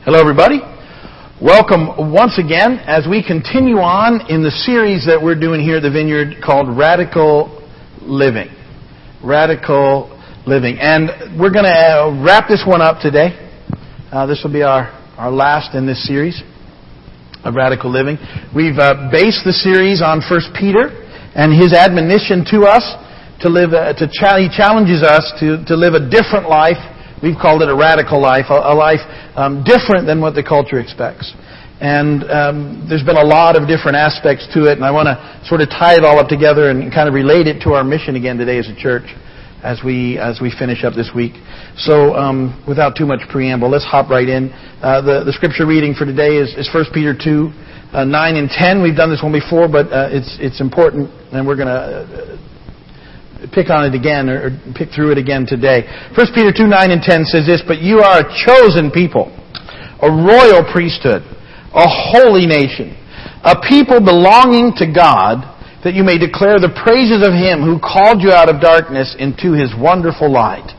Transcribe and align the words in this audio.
Hello, 0.00 0.18
everybody. 0.18 0.64
Welcome 1.44 2.10
once 2.10 2.40
again 2.40 2.80
as 2.88 3.04
we 3.04 3.20
continue 3.20 3.84
on 3.84 4.32
in 4.32 4.40
the 4.40 4.48
series 4.48 5.04
that 5.04 5.20
we're 5.20 5.36
doing 5.36 5.60
here 5.60 5.76
at 5.76 5.84
the 5.84 5.92
Vineyard 5.92 6.40
called 6.40 6.72
Radical 6.72 7.52
Living. 8.00 8.48
Radical 9.20 10.08
Living. 10.48 10.80
And 10.80 11.36
we're 11.36 11.52
going 11.52 11.68
to 11.68 11.76
uh, 11.76 12.16
wrap 12.24 12.48
this 12.48 12.64
one 12.64 12.80
up 12.80 13.04
today. 13.04 13.36
Uh, 14.08 14.24
this 14.24 14.40
will 14.40 14.56
be 14.56 14.64
our, 14.64 14.88
our 15.20 15.28
last 15.28 15.76
in 15.76 15.84
this 15.84 16.00
series 16.08 16.40
of 17.44 17.52
Radical 17.52 17.92
Living. 17.92 18.16
We've 18.56 18.80
uh, 18.80 19.12
based 19.12 19.44
the 19.44 19.52
series 19.52 20.00
on 20.00 20.24
1 20.24 20.56
Peter 20.56 20.96
and 21.36 21.52
his 21.52 21.76
admonition 21.76 22.48
to 22.56 22.64
us 22.64 22.88
to 23.44 23.52
live, 23.52 23.76
uh, 23.76 23.92
to 24.00 24.08
ch- 24.08 24.40
he 24.40 24.48
challenges 24.48 25.04
us 25.04 25.28
to, 25.44 25.60
to 25.68 25.76
live 25.76 25.92
a 25.92 26.08
different 26.08 26.48
life 26.48 26.80
We've 27.22 27.36
called 27.36 27.62
it 27.62 27.68
a 27.68 27.76
radical 27.76 28.20
life, 28.20 28.46
a, 28.48 28.72
a 28.72 28.74
life 28.74 29.04
um, 29.36 29.62
different 29.64 30.06
than 30.06 30.20
what 30.20 30.34
the 30.34 30.42
culture 30.42 30.80
expects. 30.80 31.32
And 31.80 32.24
um, 32.28 32.86
there's 32.88 33.04
been 33.04 33.16
a 33.16 33.24
lot 33.24 33.56
of 33.56 33.68
different 33.68 33.96
aspects 33.96 34.48
to 34.52 34.68
it, 34.68 34.76
and 34.76 34.84
I 34.84 34.90
want 34.90 35.08
to 35.08 35.16
sort 35.48 35.60
of 35.60 35.68
tie 35.68 35.96
it 35.96 36.04
all 36.04 36.20
up 36.20 36.28
together 36.28 36.68
and 36.68 36.92
kind 36.92 37.08
of 37.08 37.14
relate 37.14 37.46
it 37.46 37.60
to 37.64 37.72
our 37.72 37.84
mission 37.84 38.16
again 38.16 38.36
today 38.36 38.58
as 38.58 38.68
a 38.68 38.76
church 38.76 39.08
as 39.62 39.80
we 39.84 40.18
as 40.18 40.40
we 40.40 40.52
finish 40.52 40.84
up 40.84 40.94
this 40.94 41.10
week. 41.14 41.32
So, 41.76 42.14
um, 42.16 42.64
without 42.66 42.96
too 42.96 43.06
much 43.06 43.20
preamble, 43.28 43.70
let's 43.70 43.84
hop 43.84 44.08
right 44.08 44.28
in. 44.28 44.52
Uh, 44.80 45.00
the 45.00 45.24
the 45.24 45.32
scripture 45.32 45.66
reading 45.66 45.94
for 45.94 46.04
today 46.04 46.36
is, 46.36 46.52
is 46.56 46.68
1 46.72 46.92
Peter 46.92 47.12
2, 47.16 47.52
uh, 47.92 48.04
9 48.04 48.36
and 48.36 48.48
10. 48.48 48.82
We've 48.82 48.96
done 48.96 49.10
this 49.10 49.22
one 49.22 49.32
before, 49.32 49.68
but 49.68 49.92
uh, 49.92 50.08
it's 50.12 50.36
it's 50.40 50.60
important, 50.60 51.08
and 51.32 51.46
we're 51.46 51.56
going 51.56 51.68
to 51.68 51.80
uh, 52.04 52.49
pick 53.48 53.70
on 53.70 53.88
it 53.88 53.94
again 53.96 54.28
or 54.28 54.52
pick 54.76 54.92
through 54.92 55.12
it 55.12 55.18
again 55.18 55.46
today. 55.48 55.88
1 56.12 56.36
Peter 56.36 56.52
2, 56.52 56.68
9 56.68 56.90
and 56.90 57.02
10 57.02 57.24
says 57.24 57.46
this, 57.46 57.62
But 57.66 57.80
you 57.80 58.00
are 58.00 58.20
a 58.20 58.28
chosen 58.44 58.90
people, 58.90 59.32
a 60.02 60.10
royal 60.10 60.64
priesthood, 60.68 61.24
a 61.72 61.88
holy 61.88 62.44
nation, 62.46 62.96
a 63.44 63.56
people 63.64 64.00
belonging 64.00 64.76
to 64.76 64.86
God, 64.86 65.48
that 65.84 65.94
you 65.94 66.04
may 66.04 66.18
declare 66.18 66.60
the 66.60 66.76
praises 66.84 67.24
of 67.24 67.32
Him 67.32 67.64
who 67.64 67.80
called 67.80 68.20
you 68.20 68.30
out 68.30 68.52
of 68.52 68.60
darkness 68.60 69.16
into 69.18 69.56
His 69.56 69.72
wonderful 69.72 70.30
light. 70.30 70.76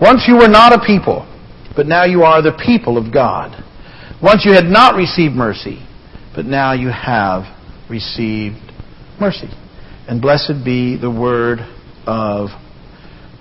Once 0.00 0.28
you 0.28 0.36
were 0.36 0.50
not 0.50 0.76
a 0.76 0.84
people, 0.84 1.24
but 1.76 1.86
now 1.86 2.04
you 2.04 2.22
are 2.22 2.42
the 2.42 2.56
people 2.64 2.98
of 2.98 3.12
God. 3.12 3.56
Once 4.22 4.44
you 4.44 4.52
had 4.52 4.66
not 4.66 4.94
received 4.94 5.34
mercy, 5.34 5.80
but 6.34 6.44
now 6.44 6.72
you 6.72 6.88
have 6.88 7.44
received 7.88 8.56
mercy. 9.20 9.48
And 10.08 10.20
blessed 10.20 10.64
be 10.64 10.96
the 10.96 11.10
word 11.10 11.60
of 12.06 12.48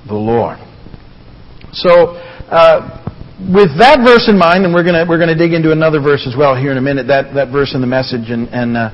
the 0.08 0.16
Lord. 0.16 0.60
So, 1.74 2.16
uh, 2.52 3.02
with 3.50 3.76
that 3.80 4.00
verse 4.06 4.30
in 4.30 4.38
mind, 4.38 4.64
and 4.64 4.74
we're 4.74 4.84
going 4.86 4.96
we're 5.08 5.20
gonna 5.20 5.36
dig 5.36 5.54
into 5.54 5.72
another 5.72 6.00
verse 6.00 6.24
as 6.28 6.36
well 6.38 6.56
here 6.56 6.72
in 6.72 6.78
a 6.78 6.86
minute, 6.86 7.08
that, 7.08 7.34
that 7.34 7.52
verse 7.52 7.74
in 7.74 7.82
the 7.82 7.90
message 7.90 8.30
and, 8.30 8.48
and, 8.50 8.78
uh, 8.78 8.94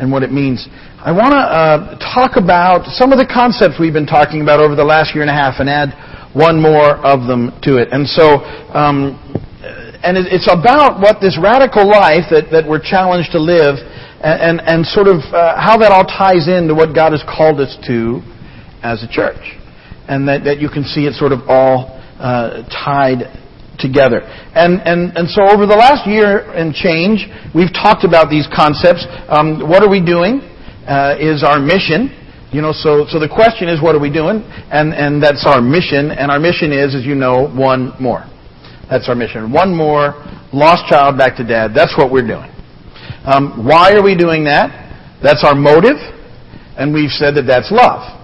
and 0.00 0.10
what 0.10 0.22
it 0.22 0.32
means. 0.32 0.66
I 0.98 1.12
want 1.12 1.32
to 1.32 1.38
uh, 1.38 1.96
talk 2.02 2.36
about 2.36 2.90
some 2.98 3.12
of 3.12 3.18
the 3.18 3.28
concepts 3.30 3.78
we've 3.78 3.94
been 3.94 4.10
talking 4.10 4.42
about 4.42 4.58
over 4.58 4.74
the 4.74 4.84
last 4.84 5.14
year 5.14 5.22
and 5.22 5.30
a 5.30 5.38
half 5.38 5.62
and 5.62 5.70
add 5.70 5.94
one 6.34 6.60
more 6.60 6.98
of 7.00 7.30
them 7.30 7.54
to 7.62 7.78
it. 7.78 7.88
And 7.94 8.04
so, 8.04 8.42
um, 8.74 9.16
and 10.02 10.18
it's 10.18 10.50
about 10.50 11.00
what 11.00 11.22
this 11.22 11.38
radical 11.40 11.88
life 11.88 12.28
that, 12.28 12.52
that 12.52 12.68
we're 12.68 12.82
challenged 12.82 13.32
to 13.32 13.40
live 13.40 13.80
and, 14.20 14.60
and, 14.60 14.66
and 14.66 14.78
sort 14.84 15.08
of 15.08 15.24
uh, 15.32 15.56
how 15.56 15.78
that 15.78 15.94
all 15.94 16.04
ties 16.04 16.50
into 16.50 16.74
what 16.74 16.92
God 16.92 17.16
has 17.16 17.24
called 17.24 17.62
us 17.62 17.78
to 17.88 18.20
as 18.86 19.02
a 19.02 19.10
church. 19.10 19.42
And 20.06 20.28
that, 20.28 20.46
that 20.46 20.62
you 20.62 20.70
can 20.70 20.84
see 20.84 21.10
it 21.10 21.14
sort 21.18 21.32
of 21.32 21.50
all 21.50 21.98
uh, 22.22 22.62
tied 22.70 23.26
together. 23.82 24.22
And, 24.54 24.80
and, 24.86 25.12
and 25.18 25.26
so 25.28 25.42
over 25.42 25.66
the 25.66 25.76
last 25.76 26.06
year 26.06 26.46
and 26.54 26.72
change, 26.72 27.26
we've 27.50 27.74
talked 27.74 28.06
about 28.06 28.30
these 28.30 28.46
concepts. 28.54 29.04
Um, 29.28 29.66
what 29.68 29.82
are 29.82 29.90
we 29.90 29.98
doing? 29.98 30.40
Uh, 30.86 31.18
is 31.18 31.42
our 31.42 31.58
mission. 31.58 32.14
You 32.54 32.62
know, 32.62 32.70
so, 32.70 33.04
so 33.10 33.18
the 33.18 33.28
question 33.28 33.68
is, 33.68 33.82
what 33.82 33.98
are 33.98 34.00
we 34.00 34.08
doing? 34.08 34.46
And, 34.70 34.94
and 34.94 35.18
that's 35.20 35.44
our 35.44 35.60
mission. 35.60 36.14
And 36.14 36.30
our 36.30 36.38
mission 36.38 36.70
is, 36.70 36.94
as 36.94 37.04
you 37.04 37.18
know, 37.18 37.50
one 37.50 37.92
more. 38.00 38.24
That's 38.88 39.10
our 39.10 39.18
mission. 39.18 39.50
One 39.50 39.74
more 39.74 40.14
lost 40.54 40.86
child 40.86 41.18
back 41.18 41.36
to 41.36 41.44
dad. 41.44 41.74
That's 41.74 41.98
what 41.98 42.14
we're 42.14 42.26
doing. 42.26 42.48
Um, 43.26 43.66
why 43.66 43.92
are 43.98 44.02
we 44.02 44.14
doing 44.14 44.46
that? 44.46 44.70
That's 45.20 45.42
our 45.42 45.58
motive. 45.58 45.98
And 46.78 46.94
we've 46.94 47.10
said 47.10 47.34
that 47.34 47.50
that's 47.50 47.74
love 47.74 48.15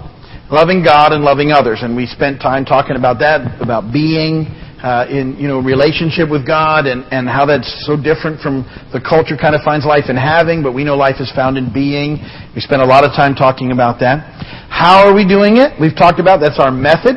loving 0.52 0.84
God 0.84 1.16
and 1.16 1.24
loving 1.24 1.50
others. 1.50 1.80
And 1.80 1.96
we 1.96 2.04
spent 2.04 2.44
time 2.44 2.68
talking 2.68 2.94
about 2.94 3.18
that, 3.24 3.40
about 3.64 3.88
being 3.88 4.44
uh, 4.84 5.08
in 5.08 5.38
you 5.40 5.48
know 5.48 5.64
relationship 5.64 6.28
with 6.28 6.44
God 6.46 6.84
and, 6.84 7.08
and 7.08 7.24
how 7.24 7.48
that's 7.48 7.70
so 7.88 7.96
different 7.96 8.44
from 8.44 8.68
the 8.92 9.00
culture 9.00 9.38
kind 9.40 9.56
of 9.56 9.64
finds 9.64 9.88
life 9.88 10.12
in 10.12 10.16
having, 10.20 10.60
but 10.60 10.76
we 10.76 10.84
know 10.84 10.94
life 10.94 11.24
is 11.24 11.32
found 11.32 11.56
in 11.56 11.72
being. 11.72 12.20
We 12.52 12.60
spent 12.60 12.82
a 12.82 12.84
lot 12.84 13.02
of 13.02 13.16
time 13.16 13.34
talking 13.34 13.72
about 13.72 13.98
that. 14.04 14.20
How 14.68 15.08
are 15.08 15.14
we 15.16 15.24
doing 15.24 15.56
it? 15.56 15.72
We've 15.80 15.96
talked 15.96 16.20
about 16.20 16.44
that's 16.44 16.60
our 16.60 16.70
method, 16.70 17.16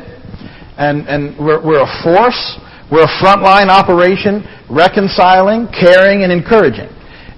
and 0.79 1.03
and 1.09 1.35
we're, 1.35 1.59
we're 1.59 1.84
a 1.84 1.94
force. 2.07 2.40
We're 2.88 3.03
a 3.03 3.16
frontline 3.19 3.67
operation, 3.67 4.46
reconciling, 4.69 5.67
caring, 5.73 6.22
and 6.22 6.31
encouraging. 6.31 6.88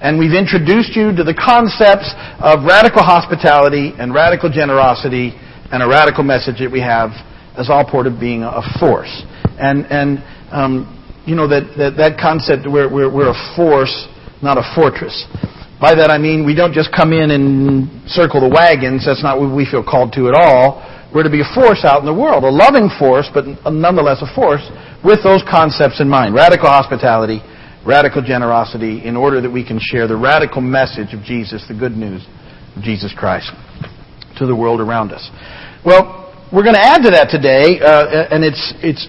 And 0.03 0.19
we've 0.19 0.35
introduced 0.35 0.93
you 0.93 1.15
to 1.15 1.23
the 1.23 1.33
concepts 1.33 2.11
of 2.43 2.67
radical 2.67 3.01
hospitality 3.01 3.95
and 3.97 4.13
radical 4.13 4.51
generosity 4.51 5.33
and 5.71 5.83
a 5.83 5.87
radical 5.87 6.23
message 6.23 6.59
that 6.59 6.71
we 6.71 6.81
have 6.81 7.11
as 7.57 7.69
all 7.69 7.83
part 7.83 8.07
of 8.07 8.19
being 8.19 8.43
a 8.43 8.61
force. 8.79 9.11
And, 9.59 9.85
and 9.89 10.23
um, 10.51 10.93
you 11.25 11.35
know, 11.35 11.47
that, 11.49 11.73
that, 11.77 11.97
that 11.97 12.13
concept, 12.21 12.63
we're, 12.69 12.87
we're, 12.87 13.11
we're 13.11 13.33
a 13.33 13.41
force, 13.55 14.07
not 14.41 14.57
a 14.57 14.65
fortress. 14.75 15.25
By 15.81 15.93
that 15.93 16.09
I 16.09 16.17
mean 16.17 16.45
we 16.45 16.55
don't 16.55 16.73
just 16.73 16.89
come 16.89 17.13
in 17.13 17.29
and 17.29 17.89
circle 18.09 18.41
the 18.41 18.49
wagons. 18.49 19.05
That's 19.05 19.21
not 19.21 19.37
what 19.37 19.53
we 19.53 19.65
feel 19.65 19.83
called 19.83 20.13
to 20.17 20.29
at 20.29 20.33
all. 20.33 20.81
We're 21.13 21.23
to 21.23 21.29
be 21.29 21.41
a 21.41 21.53
force 21.53 21.85
out 21.85 21.99
in 21.99 22.05
the 22.05 22.13
world, 22.13 22.43
a 22.43 22.51
loving 22.51 22.89
force, 22.99 23.29
but 23.33 23.45
nonetheless 23.69 24.21
a 24.21 24.29
force 24.35 24.65
with 25.05 25.23
those 25.23 25.43
concepts 25.49 26.01
in 26.01 26.09
mind. 26.09 26.35
Radical 26.35 26.67
hospitality, 26.67 27.39
radical 27.85 28.21
generosity, 28.21 29.05
in 29.05 29.15
order 29.15 29.39
that 29.39 29.49
we 29.49 29.65
can 29.65 29.79
share 29.79 30.07
the 30.07 30.17
radical 30.17 30.61
message 30.61 31.13
of 31.13 31.23
Jesus, 31.23 31.63
the 31.67 31.77
good 31.77 31.95
news 31.95 32.25
of 32.75 32.83
Jesus 32.83 33.13
Christ, 33.15 33.51
to 34.37 34.45
the 34.45 34.55
world 34.55 34.79
around 34.81 35.11
us. 35.11 35.29
Well, 35.85 36.27
we're 36.47 36.63
going 36.63 36.79
to 36.79 36.87
add 36.87 37.03
to 37.03 37.11
that 37.11 37.27
today, 37.27 37.75
uh, 37.83 38.31
and 38.31 38.39
it's 38.39 38.71
it's 38.79 39.03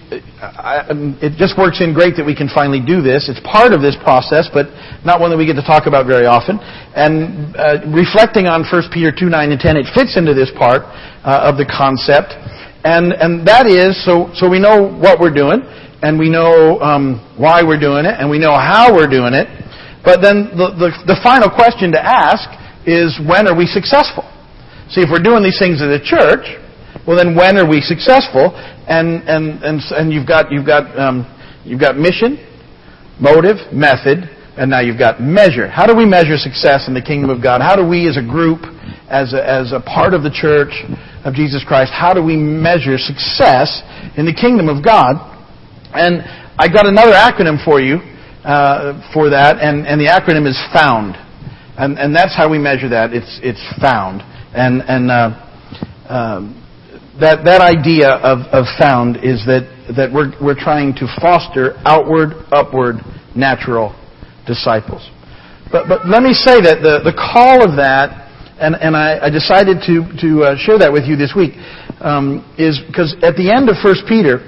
it 1.23 1.39
just 1.39 1.55
works 1.55 1.79
in 1.79 1.95
great 1.95 2.19
that 2.19 2.27
we 2.27 2.35
can 2.35 2.51
finally 2.51 2.83
do 2.83 2.99
this. 2.99 3.31
It's 3.31 3.39
part 3.47 3.71
of 3.71 3.79
this 3.79 3.95
process, 4.03 4.51
but 4.51 4.67
not 5.07 5.23
one 5.23 5.31
that 5.31 5.39
we 5.39 5.47
get 5.47 5.55
to 5.55 5.63
talk 5.63 5.87
about 5.87 6.03
very 6.03 6.27
often. 6.27 6.59
And 6.59 7.55
uh, 7.55 7.79
reflecting 7.95 8.51
on 8.51 8.67
1 8.67 8.91
Peter 8.91 9.15
two 9.15 9.31
nine 9.31 9.55
and 9.55 9.59
ten, 9.59 9.79
it 9.79 9.87
fits 9.95 10.19
into 10.19 10.35
this 10.35 10.51
part 10.59 10.83
uh, 11.23 11.47
of 11.47 11.55
the 11.55 11.63
concept, 11.63 12.35
and 12.83 13.15
and 13.15 13.47
that 13.47 13.71
is 13.71 13.95
so 14.03 14.27
so 14.35 14.51
we 14.51 14.59
know 14.59 14.91
what 14.99 15.23
we're 15.23 15.31
doing, 15.31 15.63
and 16.03 16.19
we 16.19 16.27
know 16.27 16.75
um, 16.83 17.23
why 17.39 17.63
we're 17.63 17.79
doing 17.79 18.03
it, 18.03 18.19
and 18.19 18.27
we 18.27 18.35
know 18.35 18.51
how 18.51 18.91
we're 18.91 19.07
doing 19.07 19.31
it. 19.31 19.47
But 20.03 20.19
then 20.19 20.51
the, 20.59 20.75
the 20.75 21.15
the 21.15 21.17
final 21.23 21.47
question 21.47 21.95
to 21.95 22.01
ask 22.03 22.51
is 22.83 23.15
when 23.23 23.47
are 23.47 23.55
we 23.55 23.63
successful? 23.63 24.27
See, 24.89 25.01
if 25.01 25.09
we're 25.11 25.23
doing 25.23 25.43
these 25.43 25.59
things 25.59 25.81
as 25.81 25.89
a 25.89 26.01
church 26.01 26.57
well, 27.05 27.17
then 27.17 27.35
when 27.35 27.57
are 27.57 27.67
we 27.67 27.81
successful? 27.81 28.53
And 28.87 29.23
and 29.29 29.63
and 29.63 29.81
and 29.97 30.13
you've 30.13 30.27
got 30.27 30.51
you've 30.51 30.65
got 30.65 30.85
um, 30.97 31.25
you've 31.63 31.79
got 31.79 31.97
mission, 31.97 32.37
motive, 33.19 33.57
method, 33.73 34.29
and 34.57 34.69
now 34.69 34.81
you've 34.81 34.99
got 34.99 35.21
measure. 35.21 35.67
How 35.67 35.85
do 35.85 35.95
we 35.95 36.05
measure 36.05 36.37
success 36.37 36.87
in 36.87 36.93
the 36.93 37.01
kingdom 37.01 37.29
of 37.29 37.41
God? 37.41 37.61
How 37.61 37.75
do 37.75 37.87
we, 37.87 38.07
as 38.07 38.17
a 38.17 38.21
group, 38.21 38.61
as 39.09 39.33
a, 39.33 39.41
as 39.41 39.71
a 39.71 39.79
part 39.79 40.13
of 40.13 40.23
the 40.23 40.29
church 40.29 40.73
of 41.23 41.33
Jesus 41.33 41.63
Christ, 41.65 41.91
how 41.93 42.13
do 42.13 42.23
we 42.23 42.35
measure 42.35 42.97
success 42.97 43.81
in 44.17 44.25
the 44.25 44.33
kingdom 44.33 44.69
of 44.69 44.83
God? 44.83 45.17
And 45.93 46.21
I 46.59 46.67
got 46.67 46.85
another 46.85 47.13
acronym 47.13 47.63
for 47.63 47.79
you 47.79 47.97
uh, 48.43 49.01
for 49.13 49.29
that, 49.29 49.57
and, 49.61 49.87
and 49.87 49.99
the 49.99 50.13
acronym 50.13 50.47
is 50.47 50.57
FOUND, 50.73 51.15
and 51.77 51.97
and 51.97 52.15
that's 52.15 52.35
how 52.35 52.49
we 52.49 52.59
measure 52.59 52.89
that. 52.89 53.13
It's 53.13 53.39
it's 53.41 53.63
found, 53.81 54.21
and 54.53 54.81
and. 54.81 55.11
Uh, 55.11 55.45
um, 56.09 56.55
that, 57.19 57.43
that 57.43 57.59
idea 57.59 58.15
of, 58.23 58.47
of 58.55 58.65
found 58.79 59.19
is 59.19 59.43
that, 59.43 59.67
that 59.95 60.07
we're, 60.07 60.31
we're 60.39 60.57
trying 60.57 60.95
to 60.95 61.05
foster 61.19 61.75
outward, 61.83 62.33
upward, 62.51 63.03
natural 63.35 63.93
disciples. 64.47 65.03
But, 65.71 65.85
but 65.91 66.07
let 66.07 66.23
me 66.23 66.33
say 66.33 66.63
that 66.63 66.81
the, 66.81 67.03
the 67.03 67.13
call 67.13 67.61
of 67.61 67.75
that, 67.77 68.31
and, 68.57 68.73
and 68.73 68.95
I, 68.95 69.27
I 69.27 69.29
decided 69.29 69.83
to, 69.85 70.07
to 70.23 70.29
uh, 70.43 70.55
share 70.57 70.79
that 70.79 70.89
with 70.91 71.05
you 71.05 71.19
this 71.19 71.35
week, 71.35 71.59
um, 71.99 72.41
is 72.57 72.79
because 72.87 73.13
at 73.21 73.35
the 73.35 73.51
end 73.51 73.67
of 73.67 73.75
1 73.83 74.07
Peter, 74.07 74.39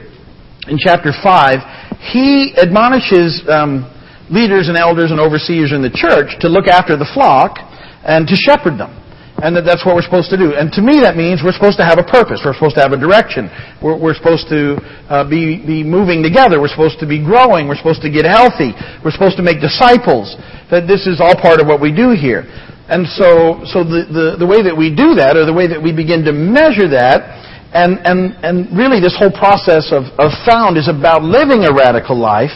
in 0.71 0.80
chapter 0.80 1.12
5, 1.12 2.00
he 2.09 2.56
admonishes 2.56 3.44
um, 3.51 3.86
leaders 4.31 4.71
and 4.71 4.80
elders 4.80 5.12
and 5.12 5.19
overseers 5.19 5.75
in 5.75 5.83
the 5.83 5.92
church 5.92 6.39
to 6.39 6.47
look 6.47 6.71
after 6.71 6.95
the 6.95 7.07
flock 7.13 7.59
and 8.07 8.25
to 8.25 8.36
shepherd 8.39 8.80
them. 8.80 9.00
And 9.41 9.57
that 9.57 9.65
that's 9.65 9.81
what 9.85 9.97
we're 9.97 10.05
supposed 10.05 10.29
to 10.29 10.38
do. 10.38 10.53
And 10.53 10.69
to 10.77 10.81
me, 10.85 11.01
that 11.01 11.17
means 11.17 11.41
we're 11.41 11.57
supposed 11.57 11.81
to 11.81 11.85
have 11.85 11.97
a 11.97 12.05
purpose. 12.05 12.45
We're 12.45 12.53
supposed 12.53 12.77
to 12.77 12.83
have 12.85 12.93
a 12.93 13.01
direction. 13.01 13.49
We're, 13.81 13.97
we're 13.97 14.13
supposed 14.13 14.45
to 14.53 14.77
uh, 15.09 15.25
be, 15.25 15.57
be 15.65 15.81
moving 15.81 16.21
together. 16.21 16.61
We're 16.61 16.71
supposed 16.71 17.01
to 17.01 17.09
be 17.09 17.17
growing. 17.17 17.65
We're 17.65 17.79
supposed 17.81 18.05
to 18.05 18.11
get 18.13 18.29
healthy. 18.29 18.77
We're 19.01 19.13
supposed 19.13 19.41
to 19.41 19.45
make 19.45 19.57
disciples. 19.57 20.38
That 20.69 20.85
this 20.85 21.09
is 21.09 21.17
all 21.17 21.33
part 21.33 21.57
of 21.57 21.65
what 21.65 21.81
we 21.81 21.89
do 21.89 22.13
here. 22.13 22.45
And 22.91 23.07
so, 23.07 23.63
so 23.65 23.81
the, 23.88 24.05
the, 24.05 24.25
the 24.43 24.47
way 24.47 24.61
that 24.61 24.75
we 24.75 24.93
do 24.93 25.15
that, 25.17 25.33
or 25.39 25.47
the 25.47 25.55
way 25.55 25.65
that 25.65 25.79
we 25.79 25.95
begin 25.95 26.21
to 26.27 26.33
measure 26.35 26.91
that, 26.91 27.23
and, 27.71 28.03
and, 28.03 28.35
and 28.44 28.67
really 28.75 28.99
this 28.99 29.15
whole 29.15 29.31
process 29.31 29.95
of, 29.95 30.11
of 30.19 30.35
found 30.44 30.75
is 30.75 30.91
about 30.91 31.23
living 31.23 31.63
a 31.63 31.71
radical 31.71 32.19
life, 32.19 32.51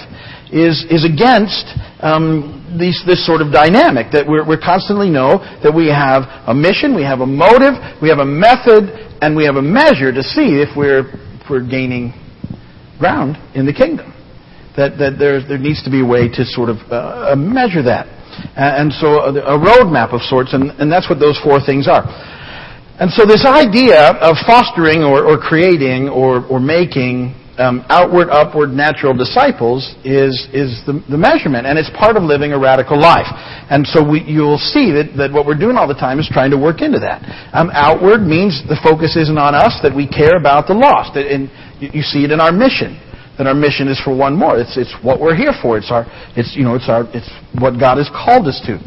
is, 0.51 0.86
is 0.89 1.06
against 1.06 1.65
um, 2.01 2.62
these, 2.77 3.01
this 3.06 3.25
sort 3.25 3.42
of 3.42 3.51
dynamic 3.51 4.12
that 4.12 4.27
we're, 4.27 4.45
we 4.45 4.57
constantly 4.57 5.09
know 5.09 5.42
that 5.63 5.74
we 5.74 5.88
have 5.89 6.30
a 6.45 6.53
mission, 6.53 6.94
we 6.95 7.03
have 7.03 7.21
a 7.21 7.25
motive, 7.25 7.74
we 8.01 8.09
have 8.09 8.19
a 8.19 8.27
method, 8.27 8.94
and 9.21 9.36
we 9.36 9.45
have 9.45 9.56
a 9.56 9.62
measure 9.62 10.12
to 10.12 10.21
see 10.21 10.62
if 10.62 10.69
we're, 10.77 11.09
if 11.42 11.50
we're 11.50 11.65
gaining 11.65 12.13
ground 13.00 13.38
in 13.56 13.65
the 13.65 13.74
kingdom. 13.74 14.13
That, 14.77 15.00
that 15.00 15.15
there, 15.18 15.39
there 15.39 15.57
needs 15.57 15.81
to 15.88 15.89
be 15.89 16.03
a 16.03 16.06
way 16.06 16.27
to 16.27 16.44
sort 16.44 16.68
of 16.68 16.83
uh, 16.91 17.31
uh 17.31 17.36
measure 17.39 17.81
that. 17.88 18.12
And 18.59 18.91
so 18.91 19.24
a, 19.24 19.31
a 19.31 19.57
roadmap 19.57 20.12
of 20.12 20.19
sorts, 20.21 20.53
and, 20.53 20.71
and 20.83 20.91
that's 20.91 21.09
what 21.09 21.19
those 21.19 21.39
four 21.39 21.63
things 21.63 21.88
are. 21.88 22.03
And 23.00 23.12
so 23.12 23.25
this 23.25 23.45
idea 23.48 24.12
of 24.19 24.36
fostering 24.45 25.03
or, 25.03 25.24
or 25.24 25.38
creating 25.38 26.07
or, 26.07 26.45
or 26.48 26.59
making 26.59 27.36
um, 27.57 27.85
outward, 27.87 28.27
upward, 28.29 28.71
natural 28.71 29.15
disciples 29.15 29.95
is, 30.03 30.47
is 30.51 30.83
the, 30.83 30.99
the, 31.07 31.17
measurement, 31.17 31.65
and 31.65 31.79
it's 31.79 31.89
part 31.95 32.17
of 32.19 32.23
living 32.23 32.51
a 32.51 32.59
radical 32.59 32.99
life. 32.99 33.31
And 33.71 33.87
so 33.87 34.03
we, 34.03 34.21
you'll 34.27 34.59
see 34.59 34.91
that, 34.91 35.15
that 35.15 35.31
what 35.31 35.47
we're 35.47 35.59
doing 35.59 35.79
all 35.79 35.87
the 35.87 35.95
time 35.95 36.19
is 36.19 36.27
trying 36.27 36.51
to 36.51 36.59
work 36.59 36.83
into 36.83 36.99
that. 36.99 37.23
Um, 37.55 37.71
outward 37.71 38.27
means 38.27 38.59
the 38.67 38.79
focus 38.83 39.15
isn't 39.15 39.39
on 39.39 39.55
us, 39.55 39.79
that 39.83 39.95
we 39.95 40.03
care 40.03 40.35
about 40.35 40.67
the 40.67 40.75
lost. 40.75 41.15
And 41.15 41.47
you 41.79 42.03
see 42.03 42.27
it 42.27 42.31
in 42.31 42.43
our 42.43 42.51
mission. 42.51 42.99
That 43.39 43.47
our 43.47 43.55
mission 43.55 43.87
is 43.87 43.99
for 44.03 44.15
one 44.15 44.35
more. 44.35 44.59
It's, 44.59 44.75
it's 44.75 44.95
what 45.03 45.19
we're 45.19 45.35
here 45.35 45.55
for. 45.61 45.77
It's 45.77 45.91
our, 45.91 46.07
it's, 46.35 46.55
you 46.55 46.63
know, 46.63 46.75
it's 46.75 46.87
our, 46.87 47.03
it's 47.15 47.27
what 47.59 47.79
God 47.79 47.99
has 47.99 48.11
called 48.11 48.47
us 48.47 48.59
to. 48.67 48.79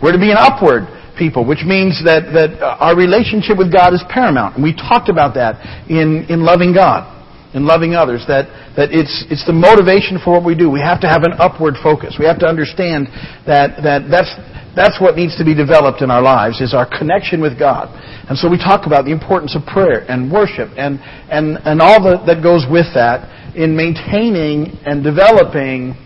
We're 0.00 0.12
to 0.12 0.20
be 0.20 0.32
an 0.32 0.40
upward 0.40 0.88
people, 1.16 1.44
which 1.44 1.64
means 1.64 2.00
that, 2.04 2.32
that 2.32 2.60
our 2.64 2.96
relationship 2.96 3.56
with 3.56 3.72
God 3.72 3.92
is 3.92 4.04
paramount. 4.08 4.56
And 4.56 4.64
we 4.64 4.72
talked 4.72 5.08
about 5.08 5.36
that 5.36 5.60
in, 5.88 6.24
in 6.28 6.44
loving 6.44 6.72
God 6.72 7.19
in 7.52 7.66
loving 7.66 7.94
others, 7.94 8.22
that, 8.28 8.46
that 8.76 8.94
it's, 8.94 9.26
it's 9.26 9.44
the 9.46 9.52
motivation 9.52 10.18
for 10.22 10.38
what 10.38 10.44
we 10.46 10.54
do. 10.54 10.70
We 10.70 10.80
have 10.80 11.00
to 11.02 11.08
have 11.10 11.26
an 11.26 11.34
upward 11.38 11.74
focus. 11.82 12.14
We 12.18 12.24
have 12.26 12.38
to 12.40 12.46
understand 12.46 13.10
that, 13.46 13.82
that 13.82 14.06
that's, 14.06 14.30
that's 14.78 15.02
what 15.02 15.18
needs 15.18 15.34
to 15.38 15.44
be 15.44 15.54
developed 15.54 16.02
in 16.02 16.10
our 16.14 16.22
lives, 16.22 16.60
is 16.62 16.74
our 16.74 16.86
connection 16.86 17.42
with 17.42 17.58
God. 17.58 17.90
And 18.30 18.38
so 18.38 18.46
we 18.46 18.56
talk 18.56 18.86
about 18.86 19.04
the 19.04 19.10
importance 19.10 19.58
of 19.58 19.66
prayer 19.66 20.06
and 20.06 20.30
worship 20.30 20.70
and, 20.78 21.02
and, 21.26 21.58
and 21.66 21.82
all 21.82 21.98
the, 21.98 22.22
that 22.30 22.38
goes 22.38 22.70
with 22.70 22.86
that 22.94 23.26
in 23.58 23.74
maintaining 23.74 24.78
and 24.86 25.02
developing 25.02 25.98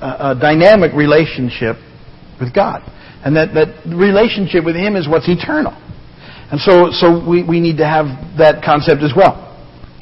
a, 0.00 0.32
a 0.32 0.38
dynamic 0.40 0.96
relationship 0.96 1.76
with 2.40 2.54
God. 2.56 2.80
And 3.24 3.36
that, 3.36 3.52
that 3.52 3.84
relationship 3.84 4.64
with 4.64 4.76
Him 4.76 4.96
is 4.96 5.04
what's 5.04 5.28
eternal. 5.28 5.76
And 6.48 6.56
so, 6.60 6.88
so 6.96 7.20
we, 7.28 7.44
we 7.44 7.60
need 7.60 7.76
to 7.76 7.84
have 7.84 8.08
that 8.38 8.64
concept 8.64 9.02
as 9.02 9.12
well. 9.14 9.47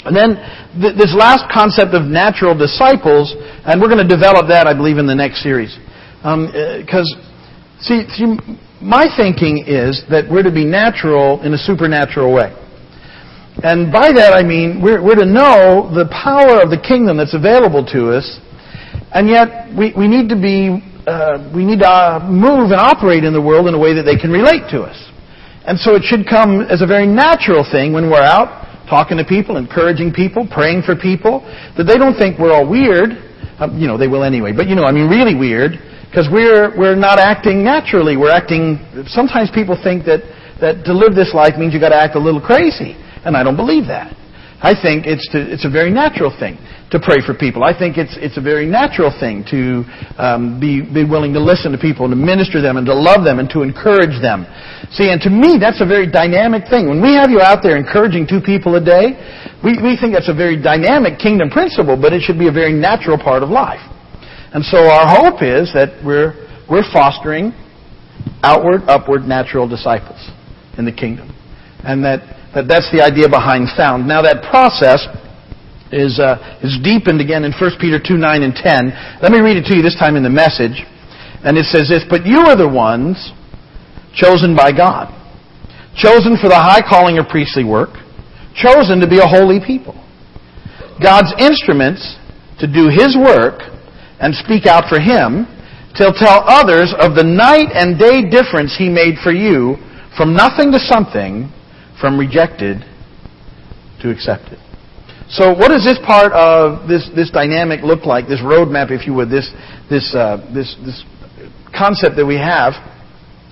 And 0.07 0.15
then 0.15 0.37
th- 0.81 0.97
this 0.97 1.15
last 1.15 1.51
concept 1.53 1.95
of 1.95 2.07
natural 2.07 2.57
disciples, 2.57 3.35
and 3.67 3.81
we're 3.81 3.91
going 3.91 4.07
to 4.07 4.09
develop 4.09 4.49
that, 4.49 4.67
I 4.67 4.75
believe, 4.75 4.99
in 4.99 5.07
the 5.07 5.15
next 5.15 5.43
series. 5.43 5.77
Because, 6.23 7.09
um, 7.11 7.21
uh, 7.21 7.83
see, 7.83 8.07
see, 8.15 8.39
my 8.81 9.07
thinking 9.17 9.65
is 9.67 10.05
that 10.11 10.31
we're 10.31 10.43
to 10.43 10.53
be 10.53 10.65
natural 10.65 11.43
in 11.43 11.55
a 11.55 11.59
supernatural 11.59 12.33
way. 12.33 12.55
And 13.63 13.91
by 13.91 14.13
that 14.13 14.37
I 14.37 14.43
mean 14.43 14.83
we're, 14.83 15.03
we're 15.03 15.17
to 15.17 15.25
know 15.25 15.89
the 15.89 16.05
power 16.13 16.61
of 16.61 16.69
the 16.69 16.77
kingdom 16.77 17.17
that's 17.17 17.33
available 17.33 17.87
to 17.89 18.13
us, 18.13 18.39
and 19.17 19.29
yet 19.29 19.73
we, 19.73 19.97
we 19.97 20.09
need 20.09 20.29
to 20.29 20.37
be, 20.37 20.85
uh, 21.09 21.41
we 21.57 21.65
need 21.65 21.81
to 21.81 21.89
uh, 21.89 22.21
move 22.29 22.69
and 22.69 22.81
operate 22.81 23.25
in 23.25 23.33
the 23.33 23.41
world 23.41 23.67
in 23.67 23.73
a 23.73 23.79
way 23.79 23.95
that 23.95 24.05
they 24.05 24.21
can 24.21 24.31
relate 24.31 24.69
to 24.77 24.85
us. 24.85 24.99
And 25.65 25.81
so 25.81 25.97
it 25.97 26.05
should 26.05 26.29
come 26.29 26.61
as 26.69 26.83
a 26.83 26.87
very 26.87 27.07
natural 27.07 27.65
thing 27.65 27.95
when 27.97 28.11
we're 28.11 28.23
out 28.23 28.66
talking 28.89 29.19
to 29.19 29.25
people, 29.25 29.57
encouraging 29.57 30.13
people, 30.13 30.47
praying 30.51 30.83
for 30.83 30.97
people, 30.97 31.43
that 31.77 31.85
they 31.85 31.99
don't 31.99 32.17
think 32.17 32.39
we're 32.39 32.53
all 32.53 32.69
weird. 32.69 33.19
Um, 33.59 33.79
you 33.79 33.87
know, 33.87 33.97
they 33.97 34.09
will 34.09 34.23
anyway. 34.23 34.53
But 34.53 34.69
you 34.69 34.75
know, 34.75 34.85
I 34.85 34.93
mean, 34.93 35.09
really 35.09 35.35
weird 35.35 35.79
because 36.09 36.29
we're 36.31 36.73
we're 36.77 36.97
not 36.97 37.19
acting 37.19 37.63
naturally. 37.65 38.17
We're 38.17 38.35
acting. 38.35 38.81
Sometimes 39.07 39.51
people 39.51 39.77
think 39.77 40.05
that 40.05 40.25
that 40.61 40.85
to 40.87 40.93
live 40.93 41.15
this 41.15 41.33
life 41.35 41.59
means 41.59 41.73
you've 41.73 41.85
got 41.85 41.93
to 41.93 42.01
act 42.01 42.17
a 42.17 42.23
little 42.23 42.41
crazy, 42.41 42.97
and 43.25 43.37
I 43.37 43.43
don't 43.43 43.57
believe 43.57 43.87
that. 43.89 44.13
I 44.63 44.73
think 44.73 45.05
it's 45.05 45.29
to, 45.33 45.39
it's 45.39 45.65
a 45.65 45.71
very 45.71 45.93
natural 45.93 46.33
thing 46.33 46.57
to 46.91 47.03
pray 47.03 47.19
for 47.19 47.35
people. 47.35 47.65
I 47.65 47.75
think 47.75 47.99
it's 47.99 48.15
it's 48.15 48.39
a 48.39 48.45
very 48.45 48.67
natural 48.67 49.11
thing 49.11 49.43
to 49.51 49.83
um, 50.23 50.63
be 50.63 50.87
be 50.87 51.03
willing 51.03 51.35
to 51.35 51.43
listen 51.43 51.75
to 51.75 51.79
people 51.79 52.07
and 52.07 52.15
to 52.15 52.21
minister 52.21 52.63
them 52.63 52.79
and 52.79 52.87
to 52.87 52.95
love 52.95 53.27
them 53.27 53.43
and 53.43 53.51
to 53.51 53.67
encourage 53.67 54.15
them. 54.23 54.47
See, 54.95 55.11
and 55.11 55.19
to 55.27 55.31
me, 55.31 55.59
that's 55.59 55.83
a 55.83 55.89
very 55.89 56.07
dynamic 56.07 56.71
thing. 56.71 56.87
When 56.87 57.03
we 57.03 57.19
have 57.19 57.31
you 57.31 57.43
out 57.43 57.59
there 57.63 57.75
encouraging 57.75 58.31
two 58.31 58.39
people 58.39 58.79
a 58.79 58.83
day, 58.83 59.19
we 59.67 59.75
we 59.83 59.99
think 59.99 60.15
that's 60.15 60.31
a 60.31 60.37
very 60.37 60.55
dynamic 60.55 61.19
kingdom 61.19 61.51
principle, 61.51 61.99
but 61.99 62.15
it 62.15 62.23
should 62.23 62.39
be 62.39 62.47
a 62.47 62.55
very 62.55 62.73
natural 62.73 63.19
part 63.19 63.43
of 63.43 63.51
life. 63.51 63.83
And 64.55 64.63
so 64.63 64.87
our 64.87 65.11
hope 65.11 65.43
is 65.43 65.75
that 65.75 65.99
we're 66.07 66.39
we're 66.71 66.87
fostering 66.95 67.51
outward, 68.47 68.87
upward, 68.87 69.27
natural 69.27 69.67
disciples 69.67 70.23
in 70.79 70.87
the 70.87 70.95
kingdom, 70.95 71.35
and 71.83 72.05
that 72.07 72.23
that 72.55 72.71
that's 72.71 72.87
the 72.95 73.03
idea 73.03 73.27
behind 73.29 73.67
found. 73.75 74.07
Now 74.07 74.23
that 74.23 74.47
process 74.47 75.03
is, 75.93 76.19
uh, 76.19 76.59
is 76.63 76.79
deepened 76.83 77.21
again 77.21 77.45
in 77.45 77.53
1 77.53 77.71
Peter 77.81 77.99
2, 78.03 78.17
9 78.17 78.43
and 78.43 78.55
10. 78.55 79.23
Let 79.23 79.31
me 79.31 79.41
read 79.41 79.57
it 79.57 79.65
to 79.71 79.77
you 79.77 79.83
this 79.83 79.97
time 79.99 80.17
in 80.17 80.23
the 80.23 80.33
message. 80.33 80.83
And 81.45 81.57
it 81.57 81.67
says 81.67 81.89
this, 81.89 82.03
But 82.09 82.27
you 82.27 82.41
are 82.51 82.57
the 82.57 82.69
ones 82.69 83.33
chosen 84.15 84.57
by 84.57 84.73
God, 84.73 85.13
chosen 85.95 86.37
for 86.41 86.49
the 86.49 86.59
high 86.59 86.83
calling 86.83 87.19
of 87.19 87.29
priestly 87.29 87.63
work, 87.63 87.95
chosen 88.55 88.99
to 89.01 89.09
be 89.09 89.19
a 89.19 89.29
holy 89.29 89.61
people. 89.61 89.95
God's 91.03 91.33
instruments 91.39 92.17
to 92.59 92.67
do 92.67 92.89
His 92.89 93.15
work 93.15 93.61
and 94.19 94.35
speak 94.35 94.67
out 94.67 94.89
for 94.89 94.99
Him, 94.99 95.47
to 95.97 96.13
tell 96.17 96.45
others 96.49 96.93
of 96.99 97.15
the 97.15 97.25
night 97.25 97.69
and 97.73 97.99
day 97.99 98.29
difference 98.29 98.75
He 98.77 98.89
made 98.89 99.17
for 99.23 99.33
you 99.33 99.77
from 100.17 100.35
nothing 100.35 100.73
to 100.73 100.81
something 100.81 101.53
from 102.01 102.19
rejected 102.19 102.81
to 104.01 104.11
accepted. 104.11 104.59
So 105.29 105.51
what 105.51 105.69
does 105.69 105.85
this 105.85 105.99
part 106.07 106.33
of 106.33 106.89
this, 106.89 107.11
this 107.15 107.31
dynamic 107.31 107.83
look 107.83 108.07
like, 108.07 108.29
this 108.29 108.41
roadmap, 108.41 108.91
if 108.91 109.07
you 109.07 109.15
would, 109.15 109.29
this, 109.29 109.51
this, 109.91 110.15
uh, 110.15 110.39
this, 110.55 110.77
this 110.85 111.05
concept 111.77 112.17
that 112.17 112.27
we 112.27 112.37
have 112.37 112.75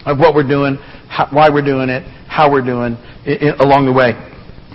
of 0.07 0.19
what 0.19 0.35
we're 0.35 0.47
doing, 0.47 0.77
how, 1.09 1.29
why 1.33 1.51
we're 1.51 1.65
doing 1.65 1.89
it, 1.89 2.07
how 2.29 2.51
we're 2.51 2.65
doing 2.65 2.97
it, 3.27 3.43
it, 3.43 3.61
along 3.61 3.87
the 3.87 3.93
way 3.93 4.15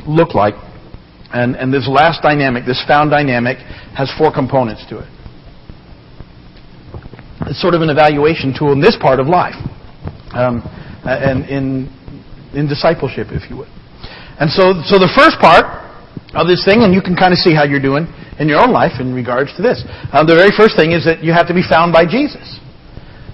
look 0.08 0.36
like? 0.36 0.56
And, 1.32 1.56
and 1.56 1.74
this 1.74 1.88
last 1.88 2.22
dynamic, 2.22 2.66
this 2.66 2.84
found 2.88 3.12
dynamic, 3.12 3.58
has 3.96 4.12
four 4.18 4.34
components 4.34 4.86
to 4.90 5.00
it. 5.00 5.10
It's 7.48 7.62
sort 7.62 7.76
of 7.76 7.82
an 7.82 7.90
evaluation 7.90 8.54
tool 8.58 8.74
in 8.74 8.82
this 8.82 8.98
part 9.00 9.20
of 9.20 9.28
life. 9.28 9.56
Um, 10.34 10.62
and 11.06 11.46
in 11.50 11.90
in 12.54 12.68
discipleship, 12.68 13.28
if 13.32 13.50
you 13.50 13.58
would. 13.58 13.70
And 14.40 14.50
so, 14.50 14.74
so 14.86 14.98
the 14.98 15.12
first 15.14 15.38
part 15.40 15.66
of 16.34 16.48
this 16.48 16.64
thing, 16.66 16.86
and 16.86 16.94
you 16.94 17.02
can 17.02 17.16
kind 17.16 17.34
of 17.34 17.40
see 17.40 17.54
how 17.54 17.66
you're 17.66 17.82
doing 17.82 18.06
in 18.38 18.48
your 18.48 18.62
own 18.62 18.72
life 18.72 19.02
in 19.02 19.14
regards 19.14 19.56
to 19.58 19.62
this. 19.62 19.82
Um, 20.14 20.28
the 20.30 20.38
very 20.38 20.54
first 20.56 20.78
thing 20.78 20.94
is 20.94 21.04
that 21.06 21.24
you 21.24 21.34
have 21.34 21.48
to 21.48 21.56
be 21.58 21.66
found 21.66 21.92
by 21.92 22.06
Jesus. 22.06 22.60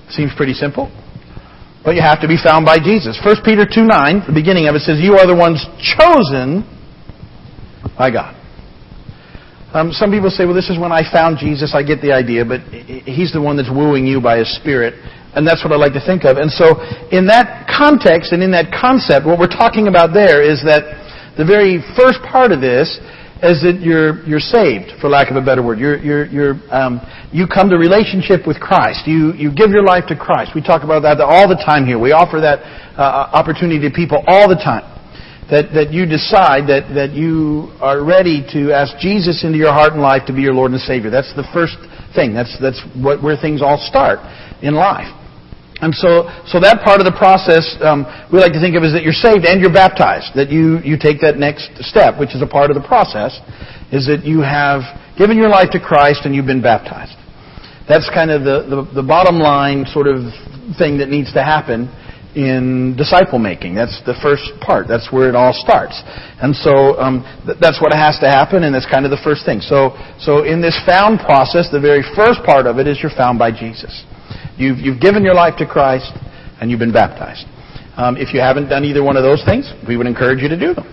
Seems 0.10 0.32
pretty 0.36 0.54
simple. 0.54 0.88
But 1.84 1.94
you 1.94 2.02
have 2.02 2.22
to 2.22 2.28
be 2.28 2.38
found 2.42 2.66
by 2.66 2.80
Jesus. 2.82 3.20
1 3.22 3.46
Peter 3.46 3.68
2 3.68 3.86
9, 3.86 4.26
the 4.26 4.34
beginning 4.34 4.68
of 4.68 4.74
it 4.74 4.82
says, 4.82 4.98
You 4.98 5.22
are 5.22 5.28
the 5.28 5.38
ones 5.38 5.62
chosen 5.78 6.66
by 7.94 8.10
God. 8.10 8.34
Um, 9.76 9.92
some 9.92 10.10
people 10.10 10.32
say, 10.32 10.48
well, 10.48 10.56
this 10.56 10.72
is 10.72 10.80
when 10.80 10.96
I 10.96 11.04
found 11.04 11.36
Jesus. 11.36 11.76
I 11.76 11.84
get 11.84 12.00
the 12.00 12.16
idea, 12.16 12.48
but 12.48 12.64
he's 13.04 13.36
the 13.36 13.44
one 13.44 13.60
that's 13.60 13.68
wooing 13.68 14.08
you 14.08 14.24
by 14.24 14.40
his 14.40 14.48
Spirit. 14.56 14.96
And 15.36 15.44
that's 15.44 15.68
what 15.68 15.76
I 15.76 15.76
like 15.76 15.92
to 16.00 16.06
think 16.06 16.24
of. 16.24 16.40
And 16.40 16.48
so, 16.48 16.80
in 17.12 17.28
that 17.28 17.68
context 17.68 18.32
and 18.32 18.40
in 18.40 18.56
that 18.56 18.72
concept, 18.72 19.28
what 19.28 19.36
we're 19.36 19.52
talking 19.52 19.92
about 19.92 20.16
there 20.16 20.40
is 20.40 20.64
that 20.64 21.05
the 21.38 21.46
very 21.46 21.84
first 22.00 22.20
part 22.24 22.52
of 22.52 22.62
this 22.62 23.00
is 23.44 23.60
that 23.68 23.84
you're 23.84 24.24
you're 24.24 24.40
saved, 24.40 24.96
for 25.02 25.10
lack 25.10 25.30
of 25.30 25.36
a 25.36 25.44
better 25.44 25.62
word. 25.62 25.78
You're 25.78 25.98
you're 26.00 26.26
you're 26.28 26.56
um, 26.72 27.04
you 27.32 27.48
come 27.48 27.70
to 27.70 27.76
relationship 27.76 28.48
with 28.48 28.60
Christ. 28.60 29.04
You 29.06 29.34
you 29.36 29.52
give 29.52 29.72
your 29.72 29.84
life 29.84 30.08
to 30.08 30.16
Christ. 30.16 30.56
We 30.56 30.64
talk 30.64 30.84
about 30.84 31.04
that 31.04 31.20
all 31.20 31.48
the 31.48 31.60
time 31.60 31.86
here. 31.86 32.00
We 32.00 32.12
offer 32.16 32.40
that 32.40 32.64
uh, 32.96 33.36
opportunity 33.36 33.84
to 33.84 33.92
people 33.94 34.24
all 34.28 34.48
the 34.48 34.56
time. 34.56 34.88
That 35.52 35.76
that 35.76 35.92
you 35.92 36.08
decide 36.08 36.72
that 36.72 36.88
that 36.96 37.12
you 37.12 37.76
are 37.84 38.00
ready 38.02 38.42
to 38.56 38.72
ask 38.72 38.98
Jesus 38.98 39.44
into 39.44 39.60
your 39.60 39.74
heart 39.76 39.94
and 39.94 40.02
life 40.02 40.24
to 40.28 40.34
be 40.34 40.42
your 40.42 40.56
Lord 40.56 40.72
and 40.72 40.80
Savior. 40.80 41.12
That's 41.12 41.36
the 41.36 41.46
first 41.54 41.76
thing. 42.16 42.34
That's 42.34 42.56
that's 42.64 42.80
what 42.96 43.22
where 43.22 43.36
things 43.36 43.62
all 43.62 43.78
start 43.78 44.24
in 44.64 44.74
life. 44.74 45.12
And 45.84 45.92
so, 45.94 46.32
so 46.48 46.64
that 46.64 46.88
part 46.88 47.04
of 47.04 47.06
the 47.06 47.16
process 47.20 47.68
um, 47.84 48.08
we 48.32 48.40
like 48.40 48.56
to 48.56 48.64
think 48.64 48.80
of 48.80 48.84
is 48.88 48.96
that 48.96 49.04
you're 49.04 49.16
saved 49.16 49.44
and 49.44 49.60
you're 49.60 49.74
baptized. 49.74 50.32
That 50.32 50.48
you, 50.48 50.80
you 50.88 50.96
take 50.96 51.20
that 51.20 51.36
next 51.36 51.68
step, 51.84 52.16
which 52.16 52.32
is 52.32 52.42
a 52.42 52.48
part 52.48 52.72
of 52.72 52.80
the 52.80 52.86
process, 52.88 53.36
is 53.92 54.08
that 54.08 54.24
you 54.24 54.40
have 54.40 54.88
given 55.20 55.36
your 55.36 55.52
life 55.52 55.76
to 55.76 55.80
Christ 55.80 56.24
and 56.24 56.32
you've 56.32 56.48
been 56.48 56.64
baptized. 56.64 57.20
That's 57.92 58.08
kind 58.10 58.32
of 58.32 58.48
the, 58.48 58.64
the, 58.72 59.04
the 59.04 59.06
bottom 59.06 59.36
line 59.36 59.84
sort 59.92 60.08
of 60.08 60.24
thing 60.80 60.98
that 61.04 61.12
needs 61.12 61.36
to 61.36 61.44
happen 61.44 61.92
in 62.36 62.96
disciple 62.96 63.40
making. 63.40 63.76
That's 63.76 64.00
the 64.08 64.16
first 64.24 64.56
part. 64.64 64.88
That's 64.88 65.12
where 65.12 65.28
it 65.28 65.36
all 65.36 65.54
starts. 65.54 65.96
And 66.40 66.56
so 66.56 67.00
um, 67.00 67.24
th- 67.46 67.60
that's 67.60 67.80
what 67.84 67.92
has 67.94 68.20
to 68.20 68.28
happen, 68.28 68.64
and 68.64 68.76
that's 68.76 68.88
kind 68.88 69.06
of 69.06 69.12
the 69.12 69.22
first 69.24 69.46
thing. 69.46 69.60
So, 69.60 69.96
so 70.20 70.44
in 70.44 70.64
this 70.64 70.76
found 70.88 71.20
process, 71.20 71.68
the 71.72 71.80
very 71.80 72.04
first 72.16 72.44
part 72.44 72.68
of 72.68 72.80
it 72.80 72.88
is 72.88 73.00
you're 73.04 73.16
found 73.16 73.40
by 73.40 73.52
Jesus. 73.52 74.04
You've, 74.58 74.80
you've 74.80 75.02
given 75.02 75.24
your 75.24 75.34
life 75.34 75.56
to 75.58 75.66
Christ 75.68 76.12
and 76.62 76.72
you've 76.72 76.80
been 76.80 76.94
baptized. 76.94 77.46
Um, 77.98 78.18
if 78.18 78.34
you 78.34 78.40
haven't 78.40 78.70
done 78.70 78.84
either 78.84 79.04
one 79.04 79.16
of 79.16 79.24
those 79.24 79.44
things, 79.46 79.72
we 79.88 79.98
would 79.98 80.08
encourage 80.08 80.40
you 80.40 80.50
to 80.50 80.60
do 80.60 80.74
them. 80.74 80.88